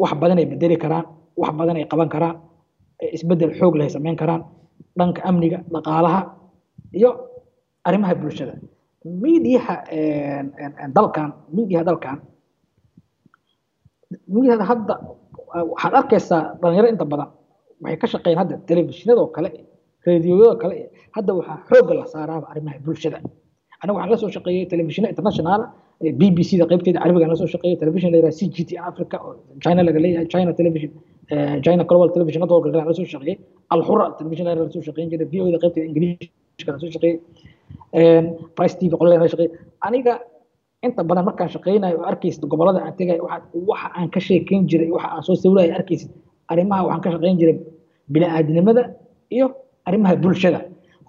wax 0.00 0.12
badan 0.20 0.38
bedeli 0.52 0.76
karaan 0.82 1.04
wax 1.40 1.50
badan 1.58 1.76
qaban 1.92 2.08
karaan 2.14 2.36
isbeddel 3.16 3.52
xoog 3.58 3.74
leh 3.78 3.84
ay 3.88 3.92
samayn 3.96 4.16
karaan 4.22 4.42
dhanka 4.98 5.20
amniga 5.28 5.58
dhaqaalaha 5.74 6.20
iyo 6.98 7.10
arrimaha 7.88 8.14
bulshada. 8.22 8.54
Miidiyaha 9.22 9.74
dalkan 10.96 11.28
miidiyaha 11.54 11.84
dalkan 11.90 12.16
miidiyaha 14.32 14.64
hadda 14.70 14.94
waxaad 15.72 15.94
arkaysaa 16.00 16.42
dhalinyaro 16.60 16.88
inta 16.94 17.04
badan 17.12 17.28
waxay 17.82 17.96
ka 18.02 18.06
shaqeeyaan 18.12 18.40
hadda 18.42 18.54
telefishinada 18.68 19.20
oo 19.24 19.30
kale 19.36 19.48
radioyada 20.06 20.54
kale. 20.62 20.76
Hadda 21.16 21.30
waxaa 21.38 21.56
xooga 21.68 21.92
la 21.98 22.04
saaraaba 22.14 22.46
arrimaha 22.52 22.78
bulshada. 22.86 23.18
Aniga 23.80 23.94
waxaan 23.96 24.10
la 24.12 24.16
soo 24.22 24.30
shaqeeyey 24.36 24.64
telefishino 24.72 25.06
international 25.12 25.60
b 26.00 26.30
b 26.36 26.38
c 26.48 26.58
da 26.60 26.64
qaybteeda 26.70 26.98
carabigaan 27.02 27.30
la 27.30 27.36
soo 27.36 27.46
shaqeeyey 27.54 27.76
telefishin 27.82 28.12
la 28.26 28.30
c 28.38 28.48
g 28.54 28.64
t 28.68 28.70
africa 28.88 29.16
oo 29.26 29.34
china 29.64 29.82
laga 29.88 29.98
leeyahay 30.04 30.26
china 30.34 30.52
television 30.60 30.90
eh, 31.34 31.60
china 31.64 31.82
global 31.90 32.08
television 32.16 32.40
network 32.42 32.66
la 32.74 32.94
soo 32.98 33.04
shaqeeyey 33.14 33.36
alxura 33.74 34.04
television 34.18 34.46
la 34.46 34.70
soo 34.76 34.82
shaqeyn 34.88 35.08
jiray 35.12 35.26
v 35.32 35.34
o 35.42 35.50
da 35.54 35.58
qaybteeda 35.64 35.86
ingiliishka 35.90 36.70
la 36.74 36.78
soo 36.84 36.90
shaqeeyey 36.96 37.16
price 38.56 38.74
tv 38.80 38.92
qolada 39.00 39.18
la 39.24 39.28
shaqeeyey 39.34 39.50
aniga 39.88 40.14
inta 40.86 41.02
badan 41.10 41.24
markaan 41.28 41.48
shaqeynayo 41.56 41.98
arkaysid 42.10 42.42
gobollada 42.52 42.80
aan 42.86 42.94
tegayo 43.00 43.22
waxa 43.70 43.88
aan 43.98 44.08
ka 44.14 44.20
sheekeyn 44.28 44.62
jiray 44.70 44.90
waxa 44.96 45.08
aan 45.14 45.22
soo 45.28 45.36
sawirayo 45.42 45.72
arkaysid 45.78 46.10
arrimaha 46.52 46.82
waxaan 46.88 47.02
ka 47.04 47.10
shaqeyn 47.14 47.36
jiray 47.40 47.56
bini'aadnimada 48.14 48.82
iyo 49.36 49.46
arrimaha 49.88 50.16
bulshada. 50.16 50.60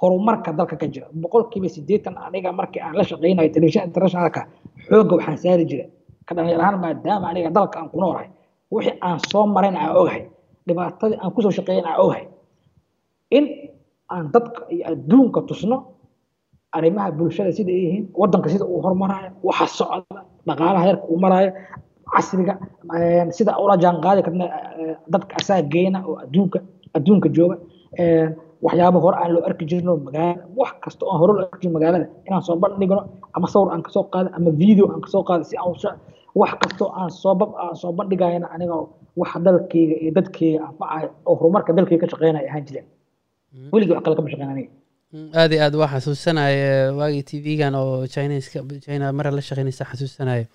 Horumarka 0.02 0.52
dalka 0.58 0.75
ka 0.82 0.88
jira. 0.93 1.08
Boqolkiiba 1.23 1.67
sideetan 1.75 2.15
aniga 2.28 2.52
markii 2.60 2.82
aan 2.86 2.95
la 2.99 3.04
shaqeynayo 3.04 3.49
television 3.56 3.84
internationalka 3.89 4.41
xoogga 4.88 5.13
waxaan 5.18 5.38
saari 5.44 5.65
jiray. 5.70 5.88
Ka 6.28 6.32
dhalinyar 6.36 6.62
ahaan 6.63 6.80
maadaama 6.84 7.26
aniga 7.32 7.50
dalka 7.58 7.76
aan 7.80 7.89
ku 7.92 7.98
noolahay 8.02 8.30
wixii 8.72 8.96
aan 9.02 9.20
soo 9.32 9.46
marayn 9.56 9.76
aan 9.82 9.92
ogahay 10.02 10.24
dhibaatadii 10.68 11.18
aan 11.24 11.32
ku 11.36 11.39
soo 11.42 11.52
shaqeeyan 11.58 11.86
aan 11.89 11.98
ogahay. 12.04 12.26
In 13.38 13.46
aan 14.13 14.26
dadka 14.34 14.62
iyo 14.74 14.84
adduunka 14.92 15.39
tusno 15.50 15.78
arrimaha 16.76 17.10
bulshada 17.18 17.52
sida 17.58 17.72
ay 17.72 17.82
yihiin 17.86 18.06
wadanka 18.20 18.48
sida 18.54 18.65
uu 18.65 18.82
hormaraayo 18.86 19.32
waxa 19.48 19.65
socda 19.80 20.20
dhaqaalaha 20.48 20.84
heerka 20.88 21.06
uu 21.12 21.20
maraayo 21.24 21.52
casriga 22.13 22.54
een, 22.94 23.30
sida 23.38 23.52
ula 23.63 23.76
jaan 23.84 23.98
qaadi 24.06 24.22
karna 24.26 24.46
eh, 24.82 24.96
dadka 25.13 25.34
asaa 25.42 25.62
geena 25.74 26.00
oo 26.10 26.15
adduunka 26.24 26.60
adduunka 26.98 27.28
jooga 27.38 27.56
een, 28.62 28.65
waxyaabo 28.65 29.00
hore 29.06 29.15
aan 29.22 29.32
loo 29.34 29.43
arki 29.50 29.65
jirno 29.69 29.91
magaalada 30.08 30.43
wax 30.60 30.72
kasta 30.84 31.02
oo 31.06 31.12
aan 31.13 31.19
hore 31.22 31.34
loo 31.34 31.43
arki 31.52 31.58
jirin 31.62 31.74
magaalada 31.78 32.08
inaan 32.28 32.43
soo 32.48 32.56
bandhigno 32.63 33.02
ama 33.36 33.48
sawir 33.54 33.69
aan 33.74 33.82
ka 33.86 33.91
soo 33.95 34.04
qaado 34.13 34.30
ama 34.38 34.50
video 34.62 34.86
aan 34.93 35.02
ka 35.02 35.10
soo 35.13 35.24
qaado 35.28 35.43
si 35.50 35.56
aan 35.58 35.98
wax 36.39 36.52
kastoo 36.62 36.89
aan 37.00 37.10
soo 37.22 37.34
bab 37.39 37.52
aan 37.63 37.76
soo 37.82 37.91
bandhigayana 37.98 38.48
aniga 38.54 38.76
wax 39.19 39.32
dalkayga 39.45 39.95
iyo 40.04 40.12
dadkayga 40.17 40.60
anfacayo 40.67 41.10
oo 41.28 41.36
horumarka 41.39 41.72
dalkayga 41.78 42.02
ka 42.04 42.08
shaqeynaya 42.12 42.48
ahaan 42.50 42.63
jireen 42.67 42.86
weligii 43.72 43.93
wax 43.95 44.04
kale 44.06 44.15
kama 44.17 44.30
shaqeyn 44.34 44.50
aniga. 44.54 44.69
Aad 45.39 45.52
iyo 45.54 45.62
aad 45.65 45.76
waa 45.82 45.88
xasuusanaya 45.93 46.93
waagii 47.00 47.24
t 47.30 47.32
v-gan 47.45 47.74
oo 47.82 48.08
chineska 48.13 48.60
china 48.86 49.06
mara 49.17 49.32
la 49.38 49.41
shaqeynaysa 49.48 49.84
xasuusanaya 49.91 50.45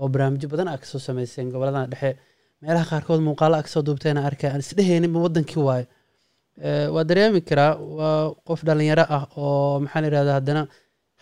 oo 0.00 0.08
barnaamijyo 0.12 0.48
badan 0.52 0.68
aa 0.68 0.76
ka 0.82 0.86
soo 0.92 0.98
sameyseen 1.08 1.50
gobolladan 1.52 1.90
dhexe. 1.92 2.10
Meelaha 2.62 2.84
qaarkood 2.90 3.20
muuqaalo 3.26 3.54
aa 3.56 3.62
ka 3.66 3.70
soo 3.74 3.82
duubteen 3.86 4.16
aan 4.18 4.24
arkay 4.30 4.50
aan 4.50 4.60
isdheheyninba 4.64 5.18
wadankii 5.26 5.62
waayo. 5.68 5.84
Eh, 5.84 5.88
waa 6.94 7.04
dareemi 7.08 7.40
karaa 7.48 7.72
waa 7.98 8.34
qof 8.48 8.60
dhalinyaro 8.68 9.04
ah 9.16 9.24
oo 9.36 9.80
maxaa 9.84 10.00
la 10.02 10.06
yidhahda 10.08 10.32
haddana 10.38 10.62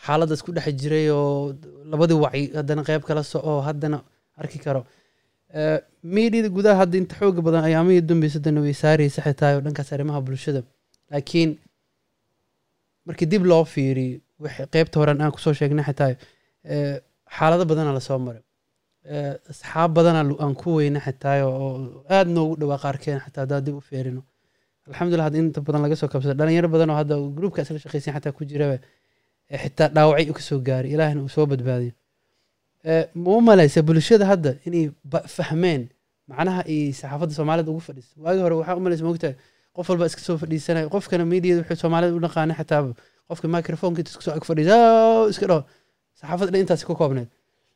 xaaladdaas 0.05 0.43
ku 0.47 0.51
dhex 0.57 0.67
jiray 0.81 1.07
oo 1.11 1.55
labadii 1.91 2.19
wacyi 2.25 2.45
haddana 2.59 2.83
qeyb 2.89 3.03
kala 3.09 3.23
soco 3.33 3.61
haddana 3.69 3.99
arki 4.41 4.59
karo. 4.65 4.83
Miidiyada 6.15 6.49
gudaha 6.57 6.77
hadda 6.83 6.97
inta 7.01 7.15
xooga 7.21 7.41
badan 7.47 7.65
ayaamihii 7.69 8.03
dambeysa 8.11 8.39
dana 8.47 8.61
way 8.65 8.75
saaraysa 8.83 9.21
xitaa 9.27 9.51
oo 9.57 9.61
dhankaas 9.67 9.93
arrimaha 9.95 10.21
bulshada. 10.27 10.61
Laakiin 11.11 11.51
markii 13.07 13.27
dib 13.33 13.45
loo 13.51 13.65
fiiriyo 13.65 14.19
wixii 14.43 14.67
qeybta 14.75 14.97
horen 15.01 15.21
aan 15.23 15.33
ku 15.35 15.39
soo 15.45 15.53
sheegnay 15.59 15.85
xitaa 15.89 16.11
eh, 16.73 16.97
xaalado 17.37 17.65
badana 17.71 17.93
la 17.97 18.01
soo 18.09 18.19
maray 18.27 18.43
asxaab 19.51 19.91
badana 19.97 20.21
aan 20.45 20.55
ku 20.61 20.69
weyna 20.79 21.01
xitaa 21.07 21.37
oo 21.47 22.05
aad 22.17 22.29
noogu 22.37 22.55
dhawaa 22.61 22.79
qaarkeen 22.85 23.21
xitaa 23.25 23.43
haddaa 23.45 23.61
dib 23.67 23.77
u 23.81 23.83
feerino 23.91 24.23
alxamdulilah 24.89 25.25
hadda 25.29 25.39
inta 25.43 25.61
badan 25.67 25.81
laga 25.85 25.97
soo 26.01 26.09
kabsada 26.13 26.35
dhalinyaro 26.41 26.69
badan 26.75 26.91
oo 26.93 26.99
hadda 27.01 27.15
gruupka 27.37 27.63
isla 27.63 27.79
shaqeysan 27.85 28.15
xataa 28.17 28.33
ku 28.37 28.43
jiraba 28.51 28.77
eh, 29.53 29.59
xitaa 29.63 29.89
dhaawacay 29.97 30.27
u 30.31 30.35
ka 30.39 30.43
soo 30.49 30.59
gaaray 30.69 30.91
ilaahina 30.95 31.21
uu 31.25 31.29
soo 31.37 31.47
badbaadiyo. 31.47 31.93
Eh, 32.85 33.05
ma 33.25 33.41
malaysa 33.49 33.81
bulshada 33.89 34.25
hadda 34.33 34.51
inay 34.67 34.85
fahmeen 35.37 35.83
macnaha 36.31 36.61
ay 36.69 36.93
saxaafadda 37.01 37.33
soomaalida 37.39 37.71
ugu 37.73 37.81
fadhiso 37.89 38.13
waagi 38.25 38.41
hore 38.45 38.55
waxaa 38.61 38.77
u 38.77 38.83
malaysa 38.87 39.05
moogtahay 39.09 39.35
qof 39.77 39.87
walba 39.91 40.07
iska 40.11 40.21
soo 40.29 40.37
fadhiisanaya 40.43 40.89
qofkana 40.95 41.25
miidiyada 41.33 41.61
wuxuu 41.63 41.81
soomaalida 41.85 42.13
u 42.19 42.21
dhaqaanay 42.27 42.57
xataa 42.61 42.81
qofka 43.29 43.47
iska 44.11 44.23
soo 44.27 44.33
ag 44.39 44.45
fadhiisa 44.51 44.77
iska 45.33 45.47
dhaho 45.51 45.61
saxaafadda 46.21 46.51
dhan 46.53 46.61
intaasi 46.65 46.85
ku 46.89 46.95
koobneed. 47.01 47.29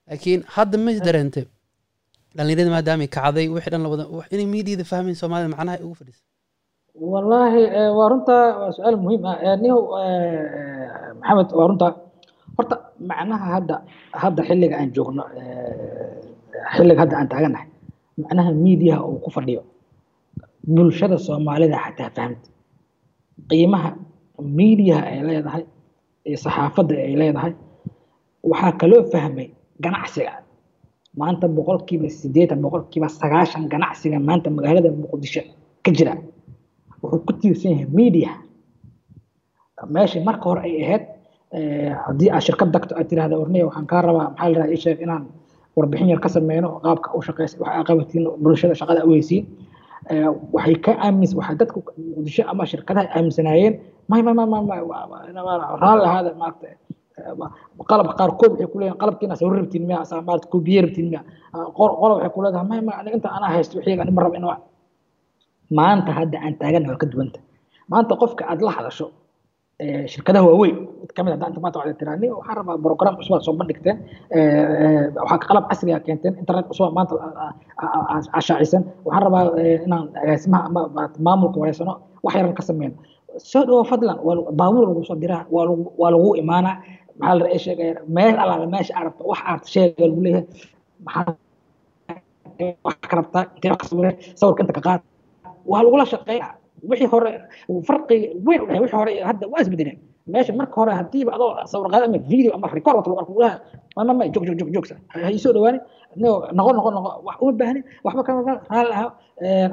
Laakiin 0.08 0.40
hadda 0.56 0.76
ma 0.84 0.90
is 0.96 1.00
dareentay 1.06 1.44
dhalinyarada 2.36 2.70
maadaamay 2.76 3.08
kacday 3.16 3.46
wixii 3.54 3.70
dhan 3.72 3.82
la 3.84 3.88
wada 3.92 4.04
wax- 4.16 4.30
inay 4.34 4.46
miidiyada 4.54 4.84
fahmeen 4.92 5.16
soomaalida 5.20 5.48
macnaha 5.56 5.76
ugu 5.86 5.94
fadhiso 6.00 6.22
wallaahi 7.00 7.62
eh, 7.78 7.90
waa 7.96 8.08
runtaa 8.12 8.44
waa 8.60 8.70
su'aal 8.76 8.96
muhiim 9.04 9.22
ah. 9.30 9.36
Eh, 9.46 9.56
Nihow 9.62 9.82
eh, 10.02 11.14
maxamed 11.20 11.48
waa 11.58 11.68
runtaa 11.70 11.92
horta 12.56 12.76
macnaha 13.10 13.46
hadda 13.54 13.74
hadda 14.22 14.40
xilliga 14.48 14.74
aan 14.80 14.90
joogno 14.96 15.22
xilliga 16.74 17.00
hadda 17.02 17.14
aan 17.20 17.28
taaganahay 17.32 17.68
macnaha 18.22 18.50
miidiyaha 18.64 19.00
uu 19.10 19.18
ku 19.24 19.30
fadhiyo 19.36 19.62
bulshada 20.74 21.16
soomaalida 21.26 21.76
xataa 21.84 22.10
fahmt 22.16 22.42
qiimaha 23.50 23.90
miidiyaha 24.58 25.02
ay 25.12 25.18
leedahay 25.28 25.64
iyo 26.28 26.38
saxaafadda 26.44 26.94
ay 27.08 27.14
leedahay 27.20 27.52
waxaa 28.50 28.72
kaloo 28.80 29.02
fahmay 29.12 29.48
ganacsiga. 29.84 30.32
Maanta 31.20 31.46
boqolkiiba 31.56 32.08
siddeetan 32.20 32.58
boqolkiiba 32.64 33.08
sagaashan 33.20 33.62
ganacsiga 33.72 34.18
maanta 34.28 34.48
magaalada 34.56 34.90
muqdisho 35.02 35.42
ka 35.84 35.90
jira 35.96 36.14
wuxuu 37.02 37.20
ku 37.26 37.32
tiirsan 37.40 37.70
yahay 37.72 37.86
media. 38.00 38.30
Meeshii 39.94 40.24
marka 40.28 40.44
hore 40.50 40.60
ay 40.68 40.74
ahayd 40.84 41.04
haddii 42.06 42.30
aad 42.34 42.42
shirkad 42.46 42.70
dagto 42.74 42.92
aad 42.98 43.06
tirahda 43.10 43.36
warniya 43.40 43.64
waxaan 43.68 43.86
kaa 43.90 44.02
rabaa 44.06 44.26
maxaa 44.30 44.48
la 44.54 44.66
ii 44.72 44.80
sheeg 44.84 44.98
inaan 45.06 45.24
warbixin 45.76 46.08
yar 46.12 46.20
ka 46.24 46.28
sameyno 46.28 46.68
qaabka 46.84 47.08
u 47.16 47.22
shaqeysa 47.26 47.56
wax 47.62 47.70
aa 47.78 47.84
qabatiin 47.88 48.24
bulshada 48.42 48.74
shaqada 48.80 49.00
u 49.06 49.10
heysiin 49.16 49.44
waxay 50.56 50.74
ka 50.84 50.92
aamis 51.06 51.30
waxay 51.38 51.56
dadku 51.60 51.78
muqdisho 52.16 52.42
ama 52.52 52.64
shirkadaha 52.70 53.06
aaminsanaayeen 53.16 53.74
may 54.10 54.20
may 54.26 54.34
may 54.34 54.46
may 54.70 54.80
raalli 55.82 56.04
ahaada 56.10 56.30
maaragta 56.40 56.66
qalabka 57.90 58.14
qaarkood 58.20 58.50
waxay 58.52 58.66
ku 58.72 58.76
leeyihiin 58.80 58.98
qalabkiina 59.02 59.34
sawir 59.40 59.54
rabtiin 59.62 59.84
miya 59.88 59.98
asaa 60.04 60.20
maarata 60.28 60.46
kubiye 60.52 60.80
rabtiin 60.84 61.08
miya 61.12 61.20
qola 61.78 62.12
waxay 62.16 62.30
ku 62.34 62.38
leedahay 62.44 62.66
may 62.70 62.80
may 62.86 62.94
aniga 63.00 63.16
inta 63.18 63.28
anaa 63.36 63.50
haysto 63.56 63.74
wixii 63.78 64.00
ani 64.02 64.12
ma 64.16 64.22
raba 64.24 64.36
inaa 64.40 64.58
maanta 65.78 66.10
hadda 66.18 66.36
aan 66.44 66.54
taagana 66.60 66.86
waa 66.92 67.00
ka 67.02 67.06
duwanta 67.12 67.38
maanta 67.92 68.12
qofka 68.22 68.42
aad 68.50 68.60
la 68.66 68.70
hadasho 68.76 69.06
shirkadaha 70.12 70.44
waaweyn 70.50 70.76
mid 71.00 71.10
ka 71.16 71.20
mid 71.24 71.32
hadda 71.34 71.46
inta 71.50 71.60
maanta 71.64 71.78
waxaad 71.80 71.98
tiraa 72.00 72.16
nin 72.22 72.30
waxaan 72.38 72.56
rabaa 72.60 72.76
program 72.86 73.14
cusub 73.18 73.40
soo 73.46 73.54
bandhigteen 73.60 73.96
waxaa 75.22 75.38
qalab 75.50 75.64
casri 75.70 75.90
ah 75.96 76.00
keenteen 76.06 76.34
internet 76.42 76.66
cusub 76.70 76.90
maanta 76.98 77.14
ashaacisan 78.38 78.82
waxaan 79.06 79.22
rabaa 79.26 79.42
inaan 79.86 80.04
agaasimaha 80.22 80.62
ama 80.68 80.80
maamulka 81.26 81.58
wareysano 81.62 81.94
wax 82.24 82.32
yaran 82.38 82.54
ka 82.58 82.62
sameyno 82.68 82.96
soo 83.50 83.62
dhawo 83.68 83.82
fadlan 83.90 84.16
baabuur 84.60 84.84
lagu 84.90 85.02
soo 85.08 85.16
diraa 85.22 85.42
waa 85.98 86.10
lagu 86.14 86.30
imaanaa. 86.42 86.74
Maxaa 87.20 87.34
la 87.38 87.44
raa 87.46 87.58
sheegaya 87.64 87.94
meel 88.16 88.34
alaala 88.42 88.66
meesha 88.74 88.92
aad 88.98 89.04
rabto 89.08 89.22
wax 89.30 89.40
aad 89.50 89.62
sheega 89.72 90.04
lagu 90.10 90.20
leeyahay. 90.24 90.44
Maxaa 91.06 91.34
wax 92.86 92.96
ka 93.10 93.14
rabtaa 93.20 93.42
intee 93.56 93.70
wax 93.74 93.82
sawirka 94.40 94.60
inta 94.64 94.74
ka 94.78 94.82
qaad 94.88 95.00
waa 95.70 95.82
lagula 95.84 96.04
shaqeeyaa 96.12 96.50
wixii 96.90 97.08
hore 97.12 97.30
farqiga 97.88 98.28
weyn 98.46 98.60
u 98.62 98.66
dhahay 98.68 98.80
wixii 98.84 98.98
hore 99.00 99.12
hadda 99.28 99.44
waa 99.52 99.60
isbedeleen 99.64 99.98
meesha 100.32 100.52
marka 100.60 100.74
hore 100.80 100.92
hadiiba 101.00 101.30
adoo 101.36 101.50
sawir 101.72 101.88
qaada 101.92 102.04
ama 102.10 102.18
video 102.32 102.50
ama 102.56 102.66
record 102.76 102.96
lagu 102.98 103.18
arko 103.22 103.32
laha 103.42 103.56
ma 104.06 104.12
ma 104.18 104.24
jog 104.34 104.44
jog 104.48 104.56
jog 104.60 104.70
joogsa 104.74 104.94
ha 105.12 105.30
isoo 105.38 105.52
dhawaani. 105.56 105.78
Noqo 106.56 106.70
noqo 106.78 106.90
noqo 106.96 107.10
wax 107.26 107.36
uma 107.42 107.52
baahnin. 107.60 107.82
Waxba 108.04 108.22
kama 108.26 108.40
raali 108.70 108.92
aha 108.96 109.06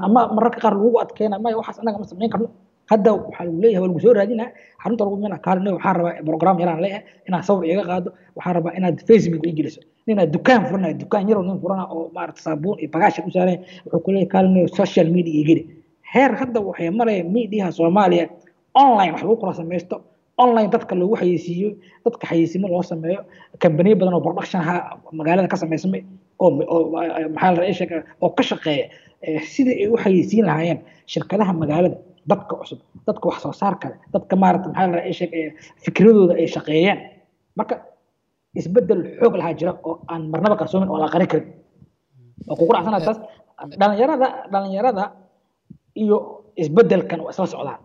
ama 0.05 0.21
mararka 0.35 0.59
qaar 0.63 0.73
lagu 0.77 0.89
adkeena. 1.03 1.35
Maya 1.43 1.55
waxaas 1.59 1.77
anaga 1.81 1.97
ma 2.01 2.05
samayn 2.11 2.29
karno. 2.33 2.47
Hadda 2.91 3.09
waxaa 3.13 3.43
lagu 3.47 3.57
leeyahay 3.63 3.81
waa 3.83 3.87
lagu 3.91 3.99
soo 4.05 4.13
raadinaa 4.19 4.49
xarunta 4.83 5.03
lagu 5.05 5.17
mina 5.23 5.37
kaalin 5.45 5.67
waxaa 5.77 5.93
rabaa 5.97 6.13
program 6.27 6.55
yaraan 6.61 6.81
leeyahay. 6.83 7.03
Inaad 7.27 7.43
sawir 7.47 7.65
iga 7.73 7.83
qaado. 7.89 8.09
Waxaa 8.37 8.53
rabaa 8.57 8.73
inaad 8.79 8.97
facebook 9.09 9.43
ii 9.49 9.53
geliso. 9.59 9.81
Ninaad 10.07 10.29
dukaan 10.35 10.61
furanayo. 10.69 10.95
Dukaan 11.03 11.23
yarow 11.29 11.43
nin 11.47 11.57
furana 11.63 11.83
oo 11.95 12.03
maarata 12.15 12.41
saabuun 12.45 12.75
iyo 12.81 12.89
bagaasha 12.93 13.19
u 13.27 13.31
saaraya 13.35 13.57
wuxuu 13.85 13.99
ku 14.05 14.09
leeyahay 14.11 14.29
kaalin 14.33 14.67
social 14.79 15.07
media 15.15 15.33
ii 15.39 15.45
heer 16.13 16.31
hadda 16.39 16.59
waxay 16.67 16.89
maraya 16.99 17.23
mediaha 17.35 17.71
soomaaliya. 17.77 18.25
Online 18.83 19.11
wax 19.13 19.21
lagu 19.23 19.35
kula 19.41 19.53
samaysto 19.59 19.95
online 20.43 20.69
dadka 20.73 20.93
loogu 20.99 21.15
xayeysiiyo 21.21 21.69
dadka 22.05 22.23
xayeysiimo 22.29 22.67
loo 22.73 22.83
sameeyo. 22.91 23.19
Kambaniyo 23.61 23.95
badan 23.99 24.13
oo 24.17 24.21
productionha 24.25 24.73
magaalada 25.19 25.47
ka 25.51 25.57
oo 26.43 26.49
maxaa 27.35 27.51
la 27.55 27.73
sheega 27.79 27.97
oo 28.23 28.29
ka 28.37 28.43
shaqeeya 28.49 28.85
sidii 29.53 29.75
ay 29.83 29.87
u 29.87 29.97
xayeysiin 30.03 30.45
lahaayeen 30.49 30.79
shirkadaha 31.11 31.53
magaalada 31.61 31.97
dadka 32.29 32.53
cusub 32.59 32.79
dadka 33.07 33.25
wax 33.29 33.37
soo 33.43 33.53
saar 33.61 33.75
kale 33.81 33.95
dadka 34.13 34.33
maarata 34.41 34.67
maxaa 34.69 34.87
la 34.93 35.13
sheeg 35.19 35.31
fikradooda 35.83 36.33
ay 36.41 36.47
shaqeeyeen. 36.55 36.99
Marka 37.57 37.75
isbeddel 38.59 39.01
xoog 39.19 39.35
lahaa 39.39 39.53
jira 39.59 39.71
oo 39.87 39.93
aan 40.11 40.21
marnaba 40.31 40.55
qarsoomin 40.59 40.89
oo 40.93 40.99
la 41.03 41.07
qarin 41.13 41.27
karin. 41.31 41.47
Waa 42.47 42.55
kugu 42.59 42.71
dhacsanaa 42.75 43.01
taas 43.07 43.17
dhalinyarada 43.79 44.27
dhalinyarada 44.53 45.03
iyo 46.01 46.17
isbedelkan 46.61 47.19
waa 47.25 47.31
isla 47.33 47.47
socdaan. 47.53 47.79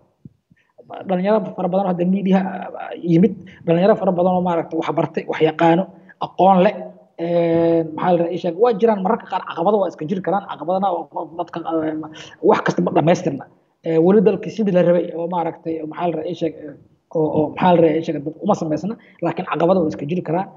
Dhalinyaro 1.09 1.39
fara 1.57 1.69
badan 1.73 1.87
hadda 1.91 2.05
media 2.15 2.39
yimid 3.13 3.33
dhalinyaro 3.67 3.95
fara 4.01 4.13
badan 4.19 4.33
oo 4.37 4.43
maaragta 4.49 4.75
wax 4.81 4.89
bartay 4.99 5.25
wax 5.31 5.41
yaqaano 5.49 5.85
aqoon 6.27 6.59
leh 6.67 6.75
maxaa 7.97 8.13
la 8.19 8.25
sheeg 8.43 8.55
waa 8.63 8.73
jiraan 8.81 9.01
mararka 9.07 9.27
qaar 9.33 9.43
caqabado 9.49 9.77
waa 9.83 9.89
iska 9.93 10.05
jiri 10.11 10.23
karaan 10.27 10.45
caqabadana 10.51 10.89
dadka 11.39 11.59
wax 12.51 12.59
kasta 12.67 12.81
ma 12.87 12.91
dhamaystirna. 12.97 13.45
Weli 14.07 14.21
dalkii 14.27 14.51
sidii 14.57 14.75
la 14.77 14.83
rabay 14.89 15.05
oo 15.19 15.27
maaragtay 15.35 15.75
maxaa 15.93 16.09
la 16.15 16.35
sheeg 16.41 16.55
oo 17.19 17.43
maxaa 17.55 17.73
la 17.83 17.89
sheeg 18.07 18.17
dad 18.25 18.35
uma 18.45 18.55
samaysna 18.61 18.95
laakiin 19.25 19.47
caqabado 19.53 19.79
waa 19.85 19.91
iska 19.95 20.05
jiri 20.11 20.23
karaan. 20.29 20.49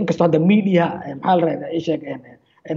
Inkastoo 0.00 0.24
hadda 0.26 0.38
media 0.52 0.84
maxaa 1.22 1.36
la 1.40 1.68
sheeg 1.86 2.00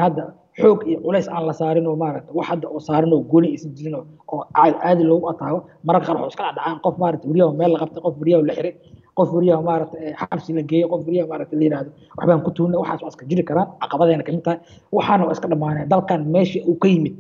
hadda 0.06 0.24
xoog 0.62 0.80
iyo 0.90 0.98
culays 1.06 1.28
aan 1.36 1.44
la 1.50 1.54
saarin 1.60 1.86
oo 1.92 1.96
maaragta 2.04 2.32
wax 2.38 2.46
hadda 2.52 2.68
oo 2.74 2.80
saarin 2.88 3.12
oo 3.16 3.22
gooni 3.32 3.48
aysan 3.54 3.72
jirin 3.78 3.96
oo 3.96 4.40
caadi 4.82 5.04
loogu 5.10 5.26
ataago 5.32 5.60
mararka 5.88 6.06
qaar 6.08 6.18
waxuu 6.24 6.32
iska 6.34 6.44
dhacdhacaan 6.48 6.80
qof 6.86 6.96
maaragta 7.04 7.26
weriyaha 7.30 7.54
meel 7.60 7.72
la 7.74 7.80
qabtay 7.84 8.02
qof 8.06 8.16
weriyaha 8.22 8.42
la 8.50 8.54
xiray 8.58 8.74
qof 9.18 9.30
weriyaha 9.36 9.62
maaragta 9.70 9.96
xabsi 10.22 10.50
la 10.58 10.62
geeyey 10.70 10.88
qof 10.92 11.02
weriyaha 11.08 11.28
maaragta 11.32 11.54
la 11.60 11.64
yidhaahdo 11.66 11.90
waxbaan 12.18 12.42
ku 12.46 12.50
tuunay 12.58 12.78
waxaas 12.84 13.02
waa 13.04 13.12
iska 13.14 13.26
jiri 13.30 13.44
karaan 13.50 13.68
caqabadeena 13.82 14.24
ka 14.28 14.32
mid 14.36 14.44
tahay 14.48 14.60
waxaana 14.98 15.24
waa 15.28 15.34
iska 15.36 15.48
dhammaanaya 15.52 15.86
dalkan 15.94 16.22
meesha 16.34 16.60
uu 16.72 16.78
ka 16.84 16.88
yimid 16.94 17.16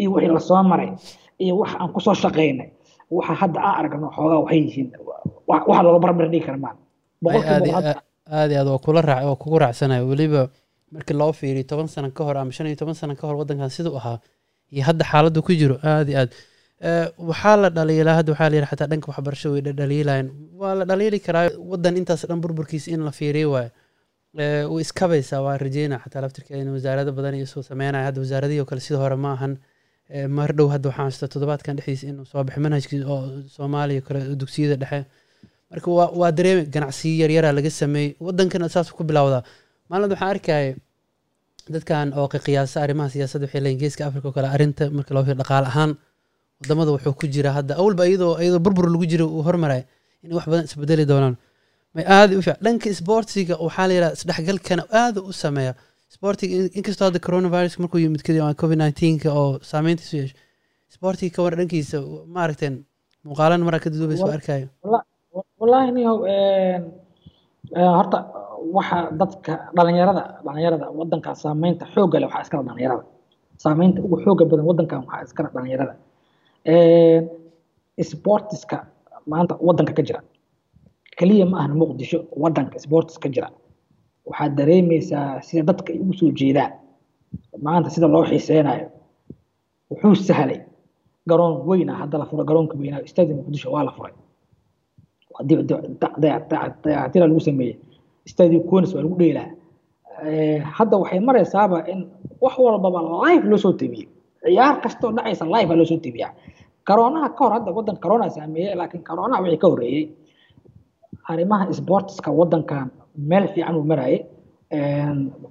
iyo 0.00 0.08
wixii 0.14 0.32
la 0.36 0.40
soo 0.48 0.62
maray 0.72 0.88
iyo 1.44 1.54
wax 1.60 1.70
aan 1.80 1.90
ku 1.94 2.00
soo 2.06 2.14
shaqaynay 2.22 2.68
waxa 3.16 3.32
hadda 3.42 3.58
aan 3.68 3.74
aragno 3.80 4.08
xoogaa 4.16 4.38
waxay 4.44 4.60
yihiin 4.66 4.88
waxa 5.50 5.80
loola 5.84 5.98
barbar 6.04 6.26
dhigi 6.32 6.44
kara 6.46 6.58
maan 6.64 6.76
aad 7.46 8.50
iyo 8.50 8.60
aad 8.60 8.68
waa 8.72 8.78
kula 8.84 9.00
raac 9.08 9.24
waa 9.28 9.36
kugu 9.42 9.58
raacsanayo 9.62 10.04
weliba 10.10 10.42
markii 10.94 11.16
loo 11.20 11.32
fiiriyo 11.40 11.64
toban 11.70 11.88
sano 11.94 12.08
ka 12.16 12.22
hor 12.26 12.36
ama 12.42 12.52
shan 12.56 12.66
iyo 12.70 12.76
toban 12.82 12.94
sano 13.00 13.14
ka 13.20 13.24
hor 13.28 13.36
waddankan 13.40 13.70
siduu 13.76 13.96
ahaa 14.00 14.18
iyo 14.74 14.82
hadda 14.88 15.04
xaaladdu 15.10 15.40
ku 15.46 15.52
jiro 15.60 15.76
aad 15.92 16.08
iyo 16.12 16.18
aad. 16.22 16.30
Waxaa 17.30 17.56
la 17.62 17.68
dhaliilaa 17.76 18.14
hadda 18.18 18.32
waxaa 18.32 18.48
la 18.50 18.56
yidhi 18.56 18.68
xataa 18.72 18.88
dhanka 18.90 19.06
waxbarasho 19.12 19.48
way 19.54 19.60
dhaliilayan 19.80 20.28
waa 20.60 20.74
la 20.78 20.84
dhaliili 20.90 21.18
karaa 21.26 21.46
waddan 21.70 21.96
intaas 22.00 22.22
dhan 22.28 22.40
burburkiisa 22.44 22.88
in 22.94 23.00
la 23.08 23.12
fiiriyo 23.18 23.48
waayo. 23.54 23.70
Way 24.72 24.82
iskabaysaa 24.86 25.40
waa 25.46 25.56
rajeyna 25.64 25.96
xataa 26.04 26.20
laftirkeeda 26.24 26.70
wasaarado 26.76 27.12
badan 27.18 27.34
iyo 27.38 27.46
soo 27.46 27.62
sameynaya 27.62 28.04
hadda 28.08 28.20
wasaaradihii 28.24 28.64
kale 28.70 28.80
sida 28.80 28.98
hore 28.98 29.16
ma 29.16 29.32
ahan. 29.36 29.52
Mar 30.36 30.50
dhow 30.58 30.68
hadda 30.74 30.88
waxaan 30.88 31.06
haysta 31.08 31.28
toddobaadkan 31.32 31.76
dhexdiisa 31.78 32.06
inuu 32.12 32.24
soo 32.32 32.42
baxay 32.44 32.62
manhajkii 32.66 33.02
oo 33.14 33.20
soomaaliya 33.56 34.00
kale 34.06 34.20
dugsiyada 34.40 34.76
dhexe. 34.82 35.00
Marka 35.70 35.88
waa 35.98 36.10
waa 36.20 36.30
dareemi 36.38 36.62
ganacsiyo 36.74 37.22
yaryaraa 37.22 37.52
laga 37.58 37.70
sameeyey. 37.70 38.16
Waddankana 38.26 38.68
saas 38.74 38.90
ku 38.92 39.04
bilowdaa 39.04 39.42
maalin 39.92 40.10
waxaan 40.12 40.30
arkaya 40.34 40.74
dadkan 41.74 42.06
oo 42.18 42.26
qiyaasa 42.46 42.76
arrimaha 42.84 43.08
siyaasadda 43.14 43.44
waxay 43.46 43.60
leeyihiin 43.64 43.80
geeska 43.82 44.02
africa 44.08 44.26
oo 44.28 44.34
kale. 44.36 44.48
Arrinta 44.56 44.84
marka 44.96 45.10
loo 45.14 45.24
fiiro 45.26 45.38
dhaqaale 45.42 45.66
ahaan 45.72 45.90
waddamada 46.60 46.90
wuxuu 46.96 47.14
ku 47.20 47.26
jira 47.34 47.50
hadda 47.58 47.72
awalba 47.80 48.02
iyadoo 48.10 48.32
iyadoo 48.44 48.60
burbur 48.66 48.86
lagu 48.94 49.06
jiro 49.12 49.26
uu 49.36 49.42
hormaraya 49.48 49.84
inay 50.24 50.34
wax 50.38 50.46
badan 50.52 50.64
isbedeli 50.68 51.04
doonaan. 51.12 51.34
May 51.94 52.04
aada 52.16 52.32
u 52.38 52.42
fiican. 52.46 52.60
Dhanka 52.64 52.88
sportiga 53.00 53.54
waxaa 53.66 53.86
la 53.88 53.94
yidhaha 53.96 54.12
isdhexgalkana 54.18 54.82
aada 55.02 55.20
u 55.30 55.32
sameeya. 55.42 55.72
Sportiga 56.14 56.54
inkastoo 56.78 57.06
hadda 57.08 57.20
coronavirus 57.26 57.74
markuu 57.82 58.00
yimid 58.04 58.22
kadib 58.26 58.42
covid 58.62 58.78
nineteenka 58.82 59.28
oo 59.40 59.50
saameyntiisu 59.70 60.14
yeesho 60.20 60.36
sportiga 60.94 61.32
ka 61.36 61.40
war 61.44 61.54
dhankiisa 61.60 61.98
ma 62.34 62.38
aragteen 62.44 62.74
muuqaalana 63.28 63.64
maraa 63.68 63.82
ka 63.84 63.88
dudubaysa 63.94 64.24
waa 64.28 64.36
arkayo 64.38 64.66
wallaahi 65.60 65.90
niyow 65.96 66.16
horta 67.98 68.18
waxa 68.76 68.98
dadka 69.20 69.52
dhalinyarada 69.76 70.22
dhalinyarada 70.46 70.86
wadanka 70.98 71.30
saameynta 71.42 71.84
xoogga 71.94 72.16
leh 72.20 72.26
waxaa 72.28 72.42
iskala 72.46 72.62
dhalinyarada. 72.68 73.04
Saameynta 73.64 73.98
ugu 74.06 74.16
xooga 74.24 74.44
badan 74.50 74.66
wadankan 74.70 74.98
waxaa 75.06 75.24
iskala 75.26 75.48
dhalinyarada. 75.54 75.94
Sportiska 78.10 78.76
maanta 79.30 79.54
wadanka 79.66 79.92
ka 79.98 80.02
jira. 80.08 80.20
Keliya 81.18 81.46
ma 81.50 81.56
ahan 81.60 81.72
muqdisho 81.80 82.18
wadanka 82.42 82.76
sportis 82.84 83.16
ka 83.22 83.28
jira. 83.34 83.48
Waxaad 84.28 84.52
dareemaysaa 84.58 85.40
sida 85.46 85.62
dadka 85.70 85.88
ay 85.92 85.98
ugu 86.02 86.12
soo 86.18 86.30
jeedaan. 86.40 86.72
Maanta 87.66 87.88
sida 87.94 88.06
loo 88.14 88.24
xiiseynayo 88.30 88.86
wuxuu 89.90 90.14
sahlay 90.28 90.60
garoon 91.30 91.54
weyna 91.68 91.92
hadda 92.00 92.18
la 92.18 92.24
furay 92.30 92.46
garoonka 92.50 92.74
weynaa 92.80 93.06
stadium 93.12 93.38
muqdisho 93.40 93.68
waa 93.74 93.84
la 93.88 93.92
furay. 93.96 94.12
Dayactira 96.22 97.26
lagu 97.28 97.40
sameeyey 97.48 97.76
stadium 98.32 98.62
conis 98.70 98.90
waa 98.94 99.02
lagu 99.04 99.16
dheelaa 99.22 99.48
hadda 100.78 100.96
waxay 101.02 101.20
maraysaaba 101.28 101.78
in 101.92 102.00
wax 102.44 102.54
walbaba 102.64 103.00
live 103.24 103.44
loo 103.50 103.58
soo 103.64 103.72
tebiyey 103.80 104.08
ciyaar 104.44 104.74
kastoo 104.84 105.10
dhacaysa 105.16 105.44
live 105.54 105.68
baa 105.70 105.76
loo 105.80 105.88
soo 105.92 105.98
tebiyaa 106.06 106.30
karoonaha 106.88 107.28
ka 107.36 107.40
hor 107.44 107.52
hadda 107.56 107.70
wadan 107.78 107.96
corona 108.04 108.26
saameeyey 108.36 108.74
laakiin 108.80 109.04
coroonaha 109.08 109.40
wixii 109.44 109.60
ka 109.62 109.68
horreeyey 109.72 110.04
arrimaha 111.30 111.64
sportiska 111.80 112.30
wadankan 112.40 112.86
meel 113.30 113.44
fiican 113.54 113.76
uu 113.80 113.84
marayay 113.92 114.18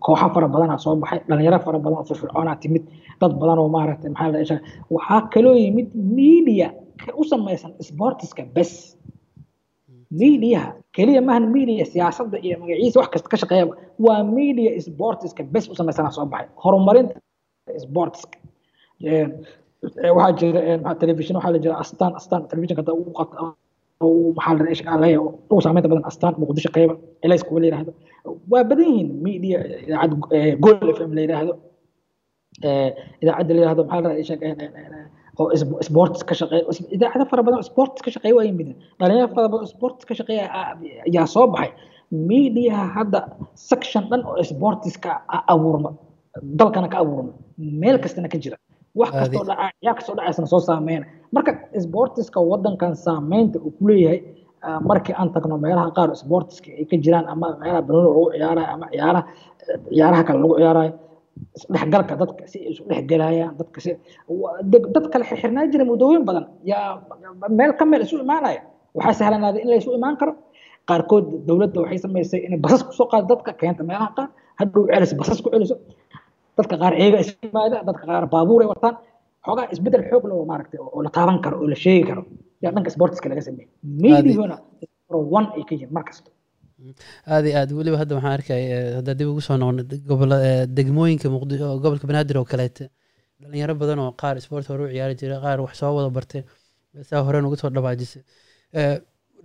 kooxo 0.06 0.28
fara 0.34 0.48
badanaa 0.54 0.78
soo 0.84 0.96
baxay 1.02 1.20
dhalinyaro 1.30 1.60
fara 1.66 1.80
badan 1.84 1.98
oo 2.00 2.06
firfircoonaa 2.10 2.56
timid 2.64 2.84
dad 3.22 3.34
badan 3.42 3.60
oo 3.64 3.70
maaragtay 3.76 4.10
maxaa 4.16 4.32
la 4.34 4.58
waxaa 4.96 5.22
kaloo 5.34 5.56
yimid 5.64 5.90
media 6.20 6.68
u 7.20 7.24
samaysan 7.32 7.72
sportiska 7.90 8.44
bes 8.56 8.72
miidiyaha 10.20 10.70
keliya 10.96 11.22
maahan 11.28 11.46
miidiya 11.56 11.86
siyaasadda 11.94 12.38
iyo 12.46 12.56
magaciisa 12.62 12.98
wax 13.02 13.10
kasta 13.14 13.28
ka 13.34 13.38
shaqeeya 13.42 13.66
waa 14.06 14.22
miidiya 14.36 14.72
sportiska 14.88 15.42
bes 15.54 15.66
u 15.72 15.76
samaysanaa 15.80 16.12
soo 16.18 16.26
baxay. 16.34 16.48
Horumarinta 16.64 17.14
sportiska 17.86 18.38
waxaa 20.18 20.32
jira 20.40 20.60
telefishin 21.02 21.36
waxaa 21.38 21.54
la 21.56 21.60
jira 21.64 21.76
astaan 21.84 22.14
astaan 22.20 22.42
telefishinka 22.50 22.82
hadda 22.82 22.94
ugu 23.00 23.12
qabta 23.20 23.38
maxaa 24.38 25.84
badan 25.86 26.04
astaan 26.12 26.34
muqdisho 26.42 26.70
qeyba 26.76 26.94
elays 27.26 27.44
kuwa 27.48 27.60
la 27.62 27.66
yidhaahdo 27.68 27.92
waa 28.52 28.64
badan 28.70 28.86
yihiin 28.92 29.10
media 29.28 29.58
idaacad 29.86 30.12
gool 30.64 30.90
f 30.98 31.00
m 31.10 31.12
la 31.18 31.22
yidhaahdo 31.26 31.54
idaacadda 33.22 33.52
la 33.56 33.60
yidhaahdo 33.62 33.84
maxaa 33.92 34.02
la 34.06 34.12
yidhahda 34.22 35.00
oo 35.40 35.50
sports 35.88 36.20
ka 36.30 36.34
shaqeeya 36.40 36.64
idaacado 36.96 37.26
fara 37.32 37.44
badan 37.48 37.64
sports 37.70 38.00
ka 38.06 38.10
shaqeeya 38.16 38.36
waa 38.38 38.46
yimid. 38.48 38.70
Dhalinyaro 39.00 39.30
fara 39.36 39.48
badan 39.54 39.68
sports 39.74 40.02
ka 40.08 40.14
shaqeeya 40.20 40.46
ayaa 41.08 41.26
soo 41.36 41.48
baxay. 41.54 41.72
Mediaha 42.30 42.86
hadda 42.96 43.20
section 43.70 44.04
dhan 44.12 44.22
oo 44.30 44.44
sportiska 44.52 45.12
abuurma 45.54 45.90
dalkana 46.60 46.88
ka 46.94 46.98
abuurma 47.04 47.32
meel 47.82 47.98
kastana 48.04 48.28
ka 48.34 48.38
jira. 48.44 48.58
Wax 49.00 49.12
kastoo 49.20 49.44
dhaca 49.50 49.66
yaa 49.86 49.94
kastoo 49.98 50.16
dhacaysana 50.18 50.48
soo 50.54 50.60
saameyna. 50.70 51.06
Marka 51.36 51.52
sportiska 51.86 52.40
wadankan 52.52 52.94
saameynta 53.06 53.58
uu 53.66 53.72
ku 53.78 53.84
leeyahay 53.88 54.20
markii 54.90 55.16
aan 55.20 55.30
tagno 55.36 55.58
meelaha 55.66 55.90
qaar 55.98 56.10
sportiska 56.24 56.70
ay 56.80 56.86
ka 56.92 56.96
jiraan 57.04 57.26
ama 57.34 57.48
meelaha 57.62 57.82
banooni 57.88 58.08
lagu 58.10 58.24
ciyaarayo 58.36 58.68
ama 58.76 58.86
ciyaaraha 58.94 59.22
ciyaaraha 59.94 60.24
kale 60.28 60.40
lagu 60.44 60.56
ciyaarayo 60.60 60.92
isdhexgalka 61.58 62.14
dadka 62.22 62.44
si 62.52 62.58
ay 62.66 62.72
isu 62.74 62.84
dhexgelayaan 62.90 63.54
dadka 63.60 63.80
si 63.86 63.90
dad 64.96 65.06
kale 65.14 65.24
xirxirnaa 65.30 65.66
jira 65.72 65.86
muddooyin 65.90 66.24
badan. 66.30 66.46
Yaa 66.72 67.02
meel 67.60 67.72
ka 67.80 67.84
meel 67.92 68.02
isu 68.08 68.16
imaanaya. 68.26 68.62
Waxaa 68.98 69.14
sahlanaaday 69.20 69.62
in 69.64 69.70
la 69.72 69.76
isu 69.82 69.90
imaan 70.00 70.16
karo. 70.22 70.34
Qaarkood 70.90 71.26
dowladda 71.48 71.78
waxay 71.84 72.00
samaysay 72.06 72.40
inay 72.48 72.60
basas 72.66 72.82
ku 72.88 72.92
soo 73.00 73.08
qaado 73.12 73.26
dadka 73.34 73.52
keenta 73.62 73.84
meelaha 73.90 74.10
qaar. 74.18 74.28
Hadhow 74.60 74.82
celiso 74.94 75.16
basas 75.22 75.40
ku 75.44 75.50
celiso. 75.54 75.76
Dadka 76.58 76.76
qaar 76.82 76.94
eega 77.04 77.18
isu 77.24 77.34
yimaada 77.46 77.78
dadka 77.88 78.04
qaar 78.10 78.24
baabuur 78.34 78.62
ay 78.64 78.70
wataan. 78.74 78.96
Xoogaa 79.46 79.68
isbeddel 79.74 80.04
xoog 80.10 80.24
leh 80.30 80.36
oo 80.40 80.46
maaragtay 80.52 80.80
oo 80.86 81.00
la 81.06 81.10
taaban 81.16 81.38
karo 81.44 81.56
oo 81.62 81.68
la 81.74 81.78
sheegi 81.84 82.04
karo. 82.10 82.22
Yaa 82.64 82.72
dhanka 82.76 82.90
sportiska 82.96 83.28
laga 83.32 83.42
sameeyey 83.48 83.70
mediahuna 84.04 84.56
one 85.38 85.48
ay 85.58 85.64
ka 85.68 85.74
yihiin 85.76 85.92
mar 85.96 86.04
kasta 86.10 86.30
aad 87.34 87.46
iyo 87.50 87.56
aad 87.62 87.70
weliba 87.80 87.98
hadda 88.02 88.14
waxaan 88.18 88.34
arkay 88.38 88.62
hadda 88.98 89.12
dib 89.20 89.28
ugu 89.32 89.42
soo 89.48 89.58
noqono 89.62 89.82
gobola 90.10 90.38
degmooyinka 90.78 91.28
muqdisho 91.36 91.68
gobolka 91.84 92.06
banaadir 92.12 92.38
oo 92.42 92.46
kaleete 92.52 92.84
dhalinyaro 93.42 93.74
badan 93.82 94.00
oo 94.06 94.12
qaar 94.22 94.36
sport 94.46 94.66
hore 94.72 94.82
u 94.88 94.90
ciyaari 94.94 95.16
jira 95.22 95.36
qaar 95.46 95.58
wax 95.66 95.74
soo 95.82 95.92
wada 95.98 96.10
bartay 96.18 96.42
saa 97.10 97.22
hore 97.28 97.38
uga 97.48 97.58
soo 97.62 97.70
dhawaajisay. 97.76 98.22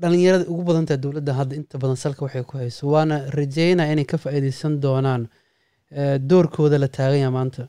Dhalinyarada 0.03 0.45
ugu 0.53 0.63
badantaa 0.69 0.99
dowladda 1.05 1.33
hadda 1.41 1.55
inta 1.61 1.77
badan 1.83 1.97
salka 2.05 2.23
waxay 2.27 2.45
ku 2.49 2.55
hayso 2.61 2.83
waana 2.95 3.17
rajeynaya 3.39 3.93
inay 3.95 4.05
ka 4.13 4.17
faa'iideysan 4.23 4.73
doonaan 4.85 5.23
doorkooda 6.31 6.77
la 6.83 6.89
taaganya 6.97 7.31
maanta. 7.37 7.63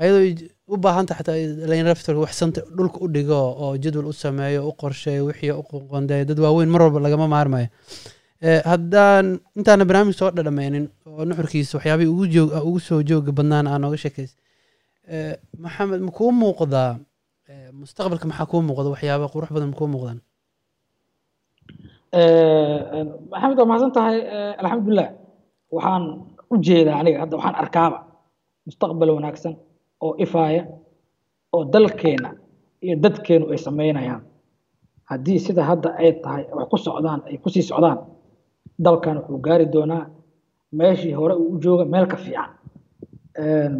Ayadoo 0.00 0.22
u 0.74 0.76
baahanta 0.84 1.12
xataa 1.18 1.36
dhalinyaro 1.60 1.88
laftarka 1.92 2.20
wax 2.24 2.32
santa 2.40 2.60
dhulka 2.76 2.98
u 3.04 3.06
dhigo 3.14 3.38
oo 3.64 3.72
jadwal 3.82 4.06
u 4.12 4.14
sameeyo 4.24 4.60
u 4.68 4.72
qorsheeyo 4.80 5.22
wixii 5.28 5.52
u 5.60 5.62
qonqondeeyo 5.70 6.24
dad 6.30 6.38
waaweyn 6.44 6.70
mar 6.74 6.80
walba 6.86 7.00
lagama 7.06 7.26
maarmayo 7.34 7.68
haddaan 8.42 9.40
intaana 9.56 9.84
barnaamij 9.84 10.14
soo 10.14 10.30
dhadhameynin 10.30 10.86
oo 11.06 11.24
nuxurkiisa 11.24 11.76
waxyaabihii 11.78 12.10
ugu 12.14 12.26
joog 12.34 12.50
ugu 12.68 12.78
soo 12.80 13.02
jooga 13.02 13.32
badnaan 13.32 13.66
aa 13.66 13.78
nooga 13.78 13.96
sheekaysa 13.96 14.36
maxamed 15.58 16.00
ma 16.00 16.10
kuu 16.10 16.30
muuqdaa 16.32 16.98
mustaqbalka 17.80 18.26
maxaa 18.30 18.46
kuu 18.46 18.62
muuqda? 18.62 18.88
Waxyaaba 18.94 19.26
qurux 19.32 19.50
badan 19.54 19.68
ma 19.72 19.76
kuu 19.80 19.88
muuqdaan? 19.94 20.18
Maxamed 23.32 23.58
waa 23.58 23.66
mahadsan 23.70 23.92
tahay 23.92 24.18
alxamdulilah 24.62 25.08
waxaan 25.74 26.02
u 26.52 26.54
jeedaa 26.66 26.96
aniga 27.00 27.18
hadda 27.22 27.36
waxaan 27.36 27.56
arkaaba 27.62 27.98
mustaqbal 28.66 29.10
wanaagsan 29.16 29.54
oo 30.04 30.14
ifaaya 30.24 30.62
oo 31.54 31.64
dalkeena 31.74 32.30
iyo 32.84 32.94
dadkeenu 33.04 33.44
ay 33.52 33.58
sameynayaan. 33.66 34.22
Haddii 35.10 35.38
sida 35.46 35.62
hadda 35.70 35.88
ay 36.00 36.12
tahay 36.22 36.44
wax 36.56 36.68
ku 36.70 36.76
socdaan 36.86 37.20
ay 37.28 37.36
ku 37.42 37.48
sii 37.50 37.62
socdaan 37.70 37.98
dalkan 38.84 39.16
wuxuu 39.18 39.38
gaari 39.46 39.66
doonaa 39.74 40.04
meeshii 40.78 41.12
hore 41.18 41.34
uu 41.34 41.48
u 41.54 41.58
jooga 41.64 41.84
meel 41.84 42.06
ka 42.12 42.16
fiican. 42.16 42.50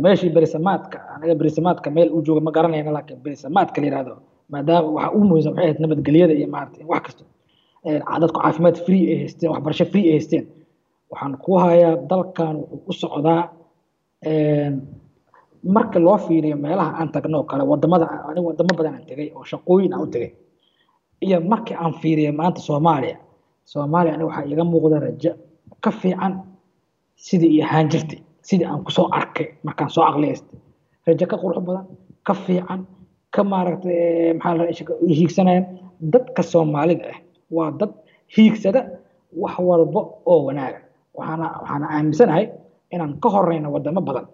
Meeshii 0.04 0.30
berisamaadka 0.36 0.98
anaga 1.14 1.34
berisamaadka 1.40 1.90
meel 1.96 2.08
uu 2.14 2.22
jooga 2.26 2.40
ma 2.46 2.50
garanayna 2.56 2.90
laakiin 2.96 3.20
berisamaadka 3.24 3.80
la 3.80 3.86
yihahdo 3.86 4.14
maadaama 4.52 4.88
waxa 4.96 5.10
ugu 5.14 5.24
muhiimsan 5.28 5.52
waxay 5.52 5.64
ahayd 5.66 5.80
nabadgelyada 5.82 6.32
iyo 6.38 6.48
maarata 6.54 6.78
wax 6.92 7.02
kasta 7.06 7.24
dadku 8.20 8.38
caafimaad 8.42 8.76
free 8.86 9.02
ay 9.12 9.16
haysteen 9.22 9.50
waxbarasho 9.52 9.84
free 9.92 10.04
ay 10.08 10.12
haysteen. 10.16 10.44
Waxaan 11.10 11.34
ku 11.44 11.50
hayaa 11.64 11.94
dalkan 12.10 12.54
wuxuu 12.56 12.88
u 12.90 12.92
socdaa 13.02 13.42
marka 15.74 15.98
loo 16.06 16.18
fiiriyo 16.26 16.56
meelaha 16.64 16.90
aan 17.00 17.08
tagno 17.12 17.42
kale 17.50 17.62
waddamada 17.70 18.06
aniga 18.28 18.46
wadamo 18.48 18.72
badan 18.78 18.94
aan 18.94 19.04
tegay 19.10 19.28
oo 19.36 19.44
shaqooyin 19.50 19.92
aan 19.94 20.02
u 20.02 20.06
tegay. 20.14 20.30
Iyo 21.26 21.40
markii 21.50 21.76
aan 21.82 21.92
fiiriyo 22.00 22.32
maanta 22.32 22.60
soomaaliya 22.60 23.16
soomaaliya 23.72 24.12
aniga 24.14 24.26
waxaa 24.30 24.46
iiga 24.50 24.64
muuqda 24.72 24.96
rajo 25.06 25.32
ka 25.84 25.90
fiican 26.00 26.32
sidii 27.26 27.50
iyo 27.54 27.64
ahaan 27.68 27.86
jirtay 27.92 28.20
sidii 28.48 28.66
aan 28.70 28.80
ku 28.86 28.90
soo 28.96 29.06
arkay 29.18 29.46
markaan 29.66 29.90
soo 29.96 30.04
aqliyaystay 30.10 30.58
rajo 31.06 31.24
ka 31.30 31.36
qurux 31.42 31.58
badan 31.68 31.86
ka 32.26 32.32
fiican 32.44 32.80
ka 33.34 33.40
maaragtay 33.52 34.32
maxaa 34.40 34.54
la 34.58 34.64
hiigsanayaan 35.18 35.64
dadka 36.12 36.42
soomaalida 36.52 37.04
ah 37.14 37.18
waa 37.56 37.70
dad 37.80 37.92
hiigsada 38.34 38.80
wax 39.42 39.54
walba 39.68 40.00
oo 40.32 40.38
wanaaga 40.48 40.80
waxaana 41.18 41.46
waxaana 41.62 41.86
aaminsanahay 41.94 42.44
inaan 42.94 43.12
ka 43.22 43.28
horeyno 43.34 43.68
wadamo 43.74 44.00
badan 44.08 44.26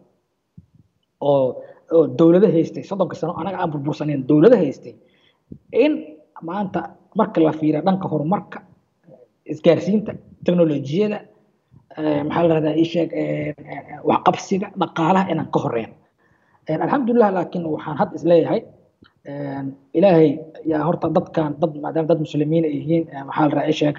oo 1.28 1.46
oo 1.94 2.04
dowlado 2.18 2.48
haystay. 2.54 2.82
Soddonka 2.88 3.14
sano 3.20 3.32
anaga 3.40 3.56
aan 3.62 3.70
burbursaneyn 3.72 4.20
dowlado 4.28 4.56
haystay 4.62 4.94
in 5.84 5.92
maanta 6.48 6.80
marka 7.18 7.38
la 7.46 7.52
fiiriya 7.58 7.82
dhanka 7.86 8.06
horumarka 8.12 8.58
isgaarsiinta 9.52 10.12
teknolojiyada 10.44 11.18
maxaa 12.28 12.44
la 12.48 12.54
rahdaa 12.56 12.76
isheeg 12.84 13.10
waxqabsiga 14.10 14.66
dhaqaalaha 14.80 15.24
inaan 15.32 15.48
ka 15.54 15.58
horeyno 15.64 15.94
alxamdulilah 16.84 17.30
laakiin 17.36 17.64
waxaan 17.74 17.96
had 18.00 18.10
is 18.18 18.24
leeyahay 18.30 18.60
ilaahay 19.98 20.28
yaa 20.70 20.82
horta 20.88 21.06
dadkan 21.16 21.50
dad 21.60 21.72
maadaama 21.84 22.08
dad 22.10 22.20
muslimiin 22.26 22.64
ay 22.68 22.72
yihiin 22.78 23.04
maxaa 23.28 23.46
la 23.48 23.54
rahaa 23.56 23.70
isheeg 23.74 23.96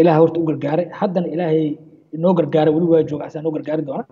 ilaah 0.00 0.16
horta 0.20 0.36
u 0.40 0.44
gargaaray. 0.48 0.86
Haddana 1.00 1.28
ilaahay 1.34 1.64
noo 2.22 2.32
gargaaray 2.38 2.72
weli 2.76 2.86
waa 2.92 3.02
jooga 3.10 3.24
asaa 3.28 3.42
noo 3.44 3.52
gargaari 3.56 3.82
doona 3.88 4.04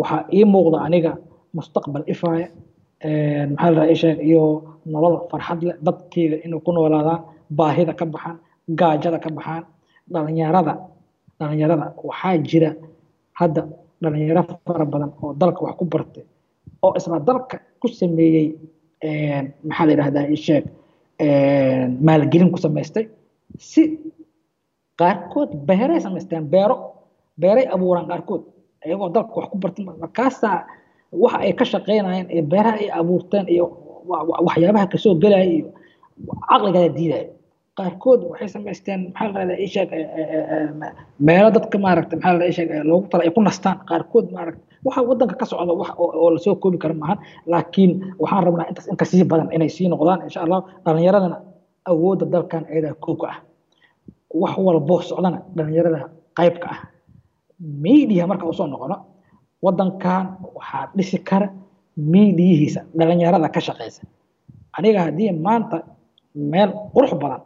waxaa 0.00 0.20
ii 0.36 0.44
muuqda 0.54 0.78
aniga 0.86 1.12
mustaqbal 1.58 2.02
ifaaya 2.14 2.48
maxaa 3.52 3.70
la 3.70 3.76
rahaa 3.80 3.92
isheeg 3.96 4.18
iyo 4.30 4.42
nolol 4.92 5.14
farxad 5.30 5.60
leh 5.68 5.76
dadkeeda 5.86 6.36
inay 6.46 6.60
ku 6.66 6.70
noolaadaan 6.76 7.20
baahida 7.58 7.92
ka 8.00 8.04
baxaan 8.14 8.36
gaajada 8.68 9.18
ka 9.18 9.30
baxaan 9.30 9.64
dhalinyarada. 10.12 10.74
Dhalinyarada 11.40 11.94
waxaa 12.08 12.38
jira 12.48 12.70
hadda 13.38 13.62
dhalinyaro 14.02 14.42
fara 14.66 14.84
badan 14.84 15.10
oo 15.22 15.32
dalka 15.40 15.60
wax 15.64 15.74
ku 15.78 15.84
bartay 15.84 16.24
oo 16.82 16.92
isla 16.98 17.18
dalka 17.20 17.56
ku 17.80 17.88
sameeyey 17.88 18.46
maxaa 19.68 19.86
la 19.86 19.92
yidhahdaa 19.92 20.26
isheeg 20.36 20.64
maalgelin 22.06 22.50
ku 22.52 22.58
samaystay 22.58 23.04
si 23.58 23.82
qaarkood 25.00 25.50
beeray 25.68 26.00
samaysteen 26.00 26.44
beero 26.52 26.76
beeray 27.40 27.66
abuuraan 27.74 28.06
qaarkood. 28.10 28.42
Iyagoo 28.86 29.08
dalka 29.14 29.32
wax 29.38 29.46
ku 29.52 29.56
bartay 29.62 29.84
markaasaa 29.84 30.58
waxa 31.22 31.38
ay 31.44 31.52
ka 31.58 31.64
shaqeynayeen 31.64 32.26
iyo 32.34 32.42
beeraha 32.52 32.76
ay 32.82 32.88
abuurteen 33.00 33.46
iyo 33.54 33.64
waxyaabaha 34.46 34.86
ka 34.92 34.98
soo 34.98 35.14
gelaya 35.22 35.44
iyo 35.44 35.68
caqligaada 36.48 36.88
diidaya 36.96 37.26
qaarkood 37.78 38.20
waxay 38.30 38.48
samaysteen 38.54 39.00
maxaa 39.12 39.28
la 39.32 39.38
rahdaa 39.40 39.58
isheeg 39.66 39.90
meelo 41.26 41.48
dadka 41.56 41.76
maaragta 41.84 42.14
maxaa 42.16 42.38
la 42.40 42.44
isheeg 42.52 42.68
loogu 42.90 43.06
tala 43.10 43.22
ay 43.26 43.30
ku 43.36 43.40
nastaan 43.48 43.76
qaarkood 43.88 44.26
maaragta 44.36 44.62
waxa 44.86 45.00
wadanka 45.10 45.34
ka 45.40 45.44
socda 45.50 45.72
wax 45.80 45.90
oo 45.98 46.28
la 46.34 46.38
soo 46.44 46.54
koobi 46.62 46.78
kara 46.82 46.94
maahan 47.02 47.18
laakiin 47.52 47.90
waxaan 48.22 48.44
rabnaa 48.46 48.66
intaas 48.70 48.86
in 48.90 48.96
ka 49.00 49.04
sii 49.10 49.24
badan 49.30 49.48
inay 49.56 49.68
sii 49.76 49.88
noqdaan 49.92 50.20
insha 50.26 50.40
allah 50.44 50.60
dhalinyaradana 50.84 51.36
awoodda 51.90 52.24
dalkan 52.34 52.62
ayadaa 52.72 52.94
koobka 53.04 53.26
ah. 53.32 53.38
Wax 54.42 54.54
walbo 54.66 54.94
socdana 55.08 55.38
dhalinyarada 55.56 55.98
qaybka 56.38 56.68
ah. 56.74 56.78
Media 57.84 58.26
marka 58.30 58.44
u 58.46 58.52
soo 58.58 58.66
noqono 58.72 58.96
wadankan 59.64 60.24
waxaa 60.56 60.84
dhisi 60.96 61.18
kara 61.28 61.48
mediyihiisa 62.12 62.80
dhalinyarada 62.98 63.48
ka 63.54 63.60
shaqeysa. 63.66 64.02
Aniga 64.78 65.00
haddii 65.06 65.32
maanta 65.46 65.76
meel 66.52 66.70
qurux 66.94 67.12
badan 67.22 67.40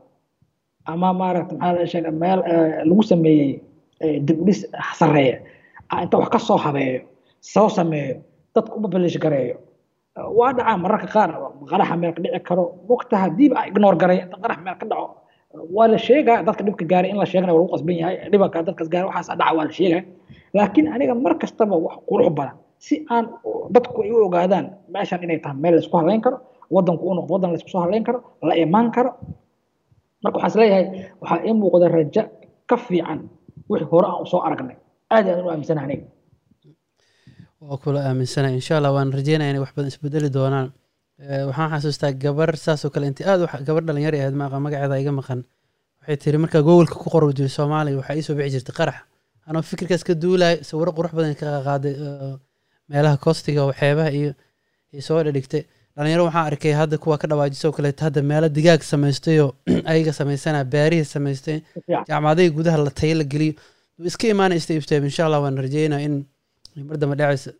ama 0.93 1.09
maaragta 1.21 1.55
maxaa 1.55 1.73
la 1.79 1.87
sheega 1.93 2.11
meel 2.23 2.41
lagu 2.89 3.03
sameeyey 3.13 3.51
dibdhis 4.27 4.61
sareeya 4.99 5.37
inta 6.03 6.17
wax 6.21 6.29
ka 6.35 6.39
soo 6.49 6.57
habeeyo 6.65 7.01
soo 7.53 7.69
sameeyo 7.79 8.15
dadka 8.55 8.75
uma 8.79 8.89
balish 8.93 9.19
gareeyo. 9.25 9.57
Waa 10.39 10.53
dhacaa 10.57 10.77
mararka 10.85 11.07
qaar 11.15 11.31
qaraxa 11.71 11.97
meel 12.01 12.13
ka 12.17 12.21
dhici 12.25 12.41
karo. 12.49 12.65
Waqti 12.91 13.15
hadiiba 13.23 13.57
a 13.61 13.67
ignore 13.71 13.97
gareeyo 14.03 14.23
inta 14.27 14.37
qarax 14.45 14.59
meel 14.65 14.77
ka 14.81 14.87
dhaco 14.91 15.07
waa 15.77 15.87
la 15.93 15.99
sheegaa 16.07 16.39
dadka 16.47 16.63
dhibka 16.67 16.85
gaaray 16.93 17.11
in 17.13 17.19
la 17.23 17.27
sheegana 17.31 17.53
waa 17.55 17.61
lagu 17.63 17.71
qasban 17.75 17.97
yahay 18.03 18.17
dhibaka 18.33 18.59
dadkas 18.69 18.89
gaaray 18.93 19.07
waxaas 19.11 19.29
dhaca 19.41 19.53
waa 19.59 19.65
la 19.69 19.73
sheegaa. 19.79 20.03
Laakiin 20.57 20.87
aniga 20.95 21.15
mar 21.25 21.35
kastaba 21.43 21.77
wax 21.87 21.97
qurux 22.09 22.29
badan 22.39 22.57
si 22.87 22.95
aan 23.15 23.25
dadku 23.75 23.99
ay 24.05 24.11
u 24.11 24.19
ogaadaan 24.27 24.67
meeshan 24.95 25.23
inay 25.27 25.39
tahay 25.45 25.57
meel 25.63 25.75
la 25.77 25.81
isku 25.85 25.97
halayn 26.01 26.21
karo 26.25 26.37
wadanku 26.75 27.05
u 27.11 27.15
noqdo 27.19 27.33
wadan 27.37 27.51
la 27.53 27.57
isku 27.61 27.71
soo 27.75 27.83
halayn 27.85 28.05
karo 28.09 28.19
la 28.49 28.55
imaan 28.65 28.89
karo 28.97 29.11
marka 30.23 30.37
waxaan 30.39 30.51
is 30.53 30.57
leeyahay 30.61 30.87
waxaa 31.23 31.41
ii 31.49 31.55
muuqda 31.61 31.87
rajo 31.97 32.23
ka 32.71 32.77
fiican 32.87 33.21
wixii 33.71 33.89
hore 33.93 34.07
aan 34.11 34.23
u 34.25 34.27
soo 34.33 34.41
aragnay. 34.47 34.77
Aad 35.15 35.27
aad 35.29 35.41
u 35.45 35.49
aaminsanahay 35.53 35.99
waa 37.61 37.77
kula 37.83 38.01
aaminsanay 38.09 38.53
insha 38.61 38.75
allah 38.79 38.93
waan 38.97 39.11
rajeynaya 39.19 39.51
inay 39.51 39.63
wax 39.65 39.73
badan 39.77 39.91
isbedeli 39.93 40.31
doonaan. 40.37 40.69
Waxaan 41.49 41.71
xasuustaa 41.75 42.13
gabar 42.25 42.51
saasoo 42.65 42.91
kale 42.95 43.07
intii 43.11 43.27
aad 43.31 43.41
gabar 43.69 43.83
dhalinyar 43.89 44.15
ahayd 44.19 44.35
maaqa 44.41 44.57
magaceeda 44.67 44.97
iga 45.03 45.13
maqan. 45.21 45.41
Waxay 46.01 46.17
tiri 46.23 46.39
markaa 46.45 46.63
googolka 46.69 46.95
ku 47.03 47.09
qoro 47.15 47.27
jiray 47.37 47.53
soomaaliya 47.59 47.97
waxaa 48.01 48.17
iisoo 48.19 48.35
bixi 48.39 48.53
jirtay 48.57 48.75
qarax. 48.81 48.99
Anoo 49.49 49.63
fikirkaas 49.71 50.03
ka 50.09 50.15
duulay 50.23 50.55
sawiro 50.69 50.91
qurux 50.97 51.13
badan 51.19 51.35
ka 51.41 51.49
qaaday 51.67 51.95
meelaha 52.91 53.17
oo 53.65 53.73
xeebaha 53.81 54.11
iyo 54.19 54.33
soo 55.09 55.21
dhadhigtay 55.27 55.63
dhalinyaro 55.97 56.25
waxaan 56.29 56.47
arkay 56.53 56.73
hadda 56.81 56.99
kuwa 56.99 57.19
ka 57.19 57.27
dhawaajisoo 57.29 57.73
kaleeto 57.73 58.05
hadda 58.05 58.23
meelo 58.23 58.49
digaag 58.49 58.83
samaystayoo 58.93 59.51
ayaga 59.91 60.13
samaysana 60.21 60.65
baarihi 60.65 61.05
samaystay 61.05 61.59
jaamacadihii 62.09 62.55
gudaha 62.59 62.79
la 62.87 62.91
tayo 62.91 63.15
la 63.21 63.25
geliyo. 63.25 63.55
Iska 64.11 64.29
imaanay 64.29 64.61
step 64.61 64.83
step 64.83 65.05
insha 65.05 65.27
allah 65.27 65.43
waan 65.43 65.57
rajeynaa 65.67 66.01
in 66.07 66.25
mar 66.89 66.97
dambe 66.99 67.17
dhacaysa 67.21 67.53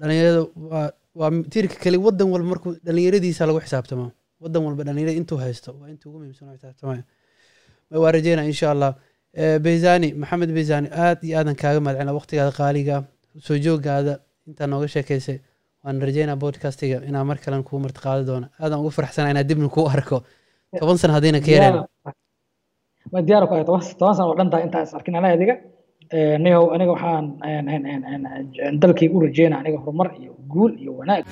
dhalinyarada 0.00 0.40
waa 0.70 0.90
waa 1.14 1.30
tiirka 1.52 1.76
kale 1.84 1.96
wadan 2.06 2.28
walba 2.32 2.48
markuu 2.52 2.72
dhalinyaradiisa 2.86 3.46
lagu 3.46 3.60
xisaabtamo 3.60 4.10
wadan 4.40 4.62
walba 4.66 4.84
dhalinyarada 4.84 5.18
intuu 5.20 5.38
haysto 5.44 5.70
waa 5.80 5.88
intuu 5.88 6.10
ugu 6.10 6.18
muhiimsan 6.18 6.48
lagu 6.48 6.58
xisaabtamaya 6.58 7.04
waa 8.02 8.12
rajeynaa 8.16 8.46
insha 8.52 8.70
allah 8.74 8.92
beysani 9.66 10.08
maxamed 10.22 10.50
beysani 10.58 10.88
aad 11.04 11.18
iyo 11.26 11.38
aadan 11.38 11.56
kaaga 11.62 11.80
mahadcelina 11.80 12.12
waqtigaada 12.18 12.52
qaaliga 12.60 13.04
soo 13.46 13.58
joogaada 13.66 14.12
intaa 14.48 14.66
nooga 14.72 14.88
sheekaysay 14.94 15.38
waan 15.86 16.00
rajeynaa 16.08 16.36
bodcastiga 16.42 16.98
inaa 17.08 17.24
mar 17.30 17.38
kalen 17.44 17.62
kuu 17.68 17.78
martiqaadi 17.84 18.24
doono. 18.30 18.46
Aadaan 18.62 18.80
ugu 18.82 18.90
faraxsanaa 18.98 19.30
inaa 19.34 19.48
dibna 19.50 19.68
kuu 19.76 19.86
arko. 19.94 20.16
Toban 20.80 20.98
sana 21.00 21.12
haddayna 21.16 21.40
ka 21.46 21.50
yareen 21.56 21.76
ma 23.12 23.20
diyaar 23.26 23.44
ku 23.48 23.52
ahay 23.54 23.64
toban 23.64 24.14
sana 24.16 24.28
oo 24.30 24.36
dhan 24.38 24.50
tahay 24.50 24.64
intaan 24.66 24.84
is 24.86 24.94
arkin 24.98 25.14
anaa 25.18 25.32
adiga. 25.38 25.54
Eh, 26.16 26.36
niyow 26.44 26.64
aniga 26.74 26.92
waxaan 26.94 27.24
dalkayga 28.82 29.14
u 29.16 29.20
rajeynaa 29.26 29.60
aniga 29.62 29.78
horumar 29.84 30.08
iyo 30.20 30.32
guul 30.52 30.72
iyo 30.82 30.92
wanaag. 30.98 31.24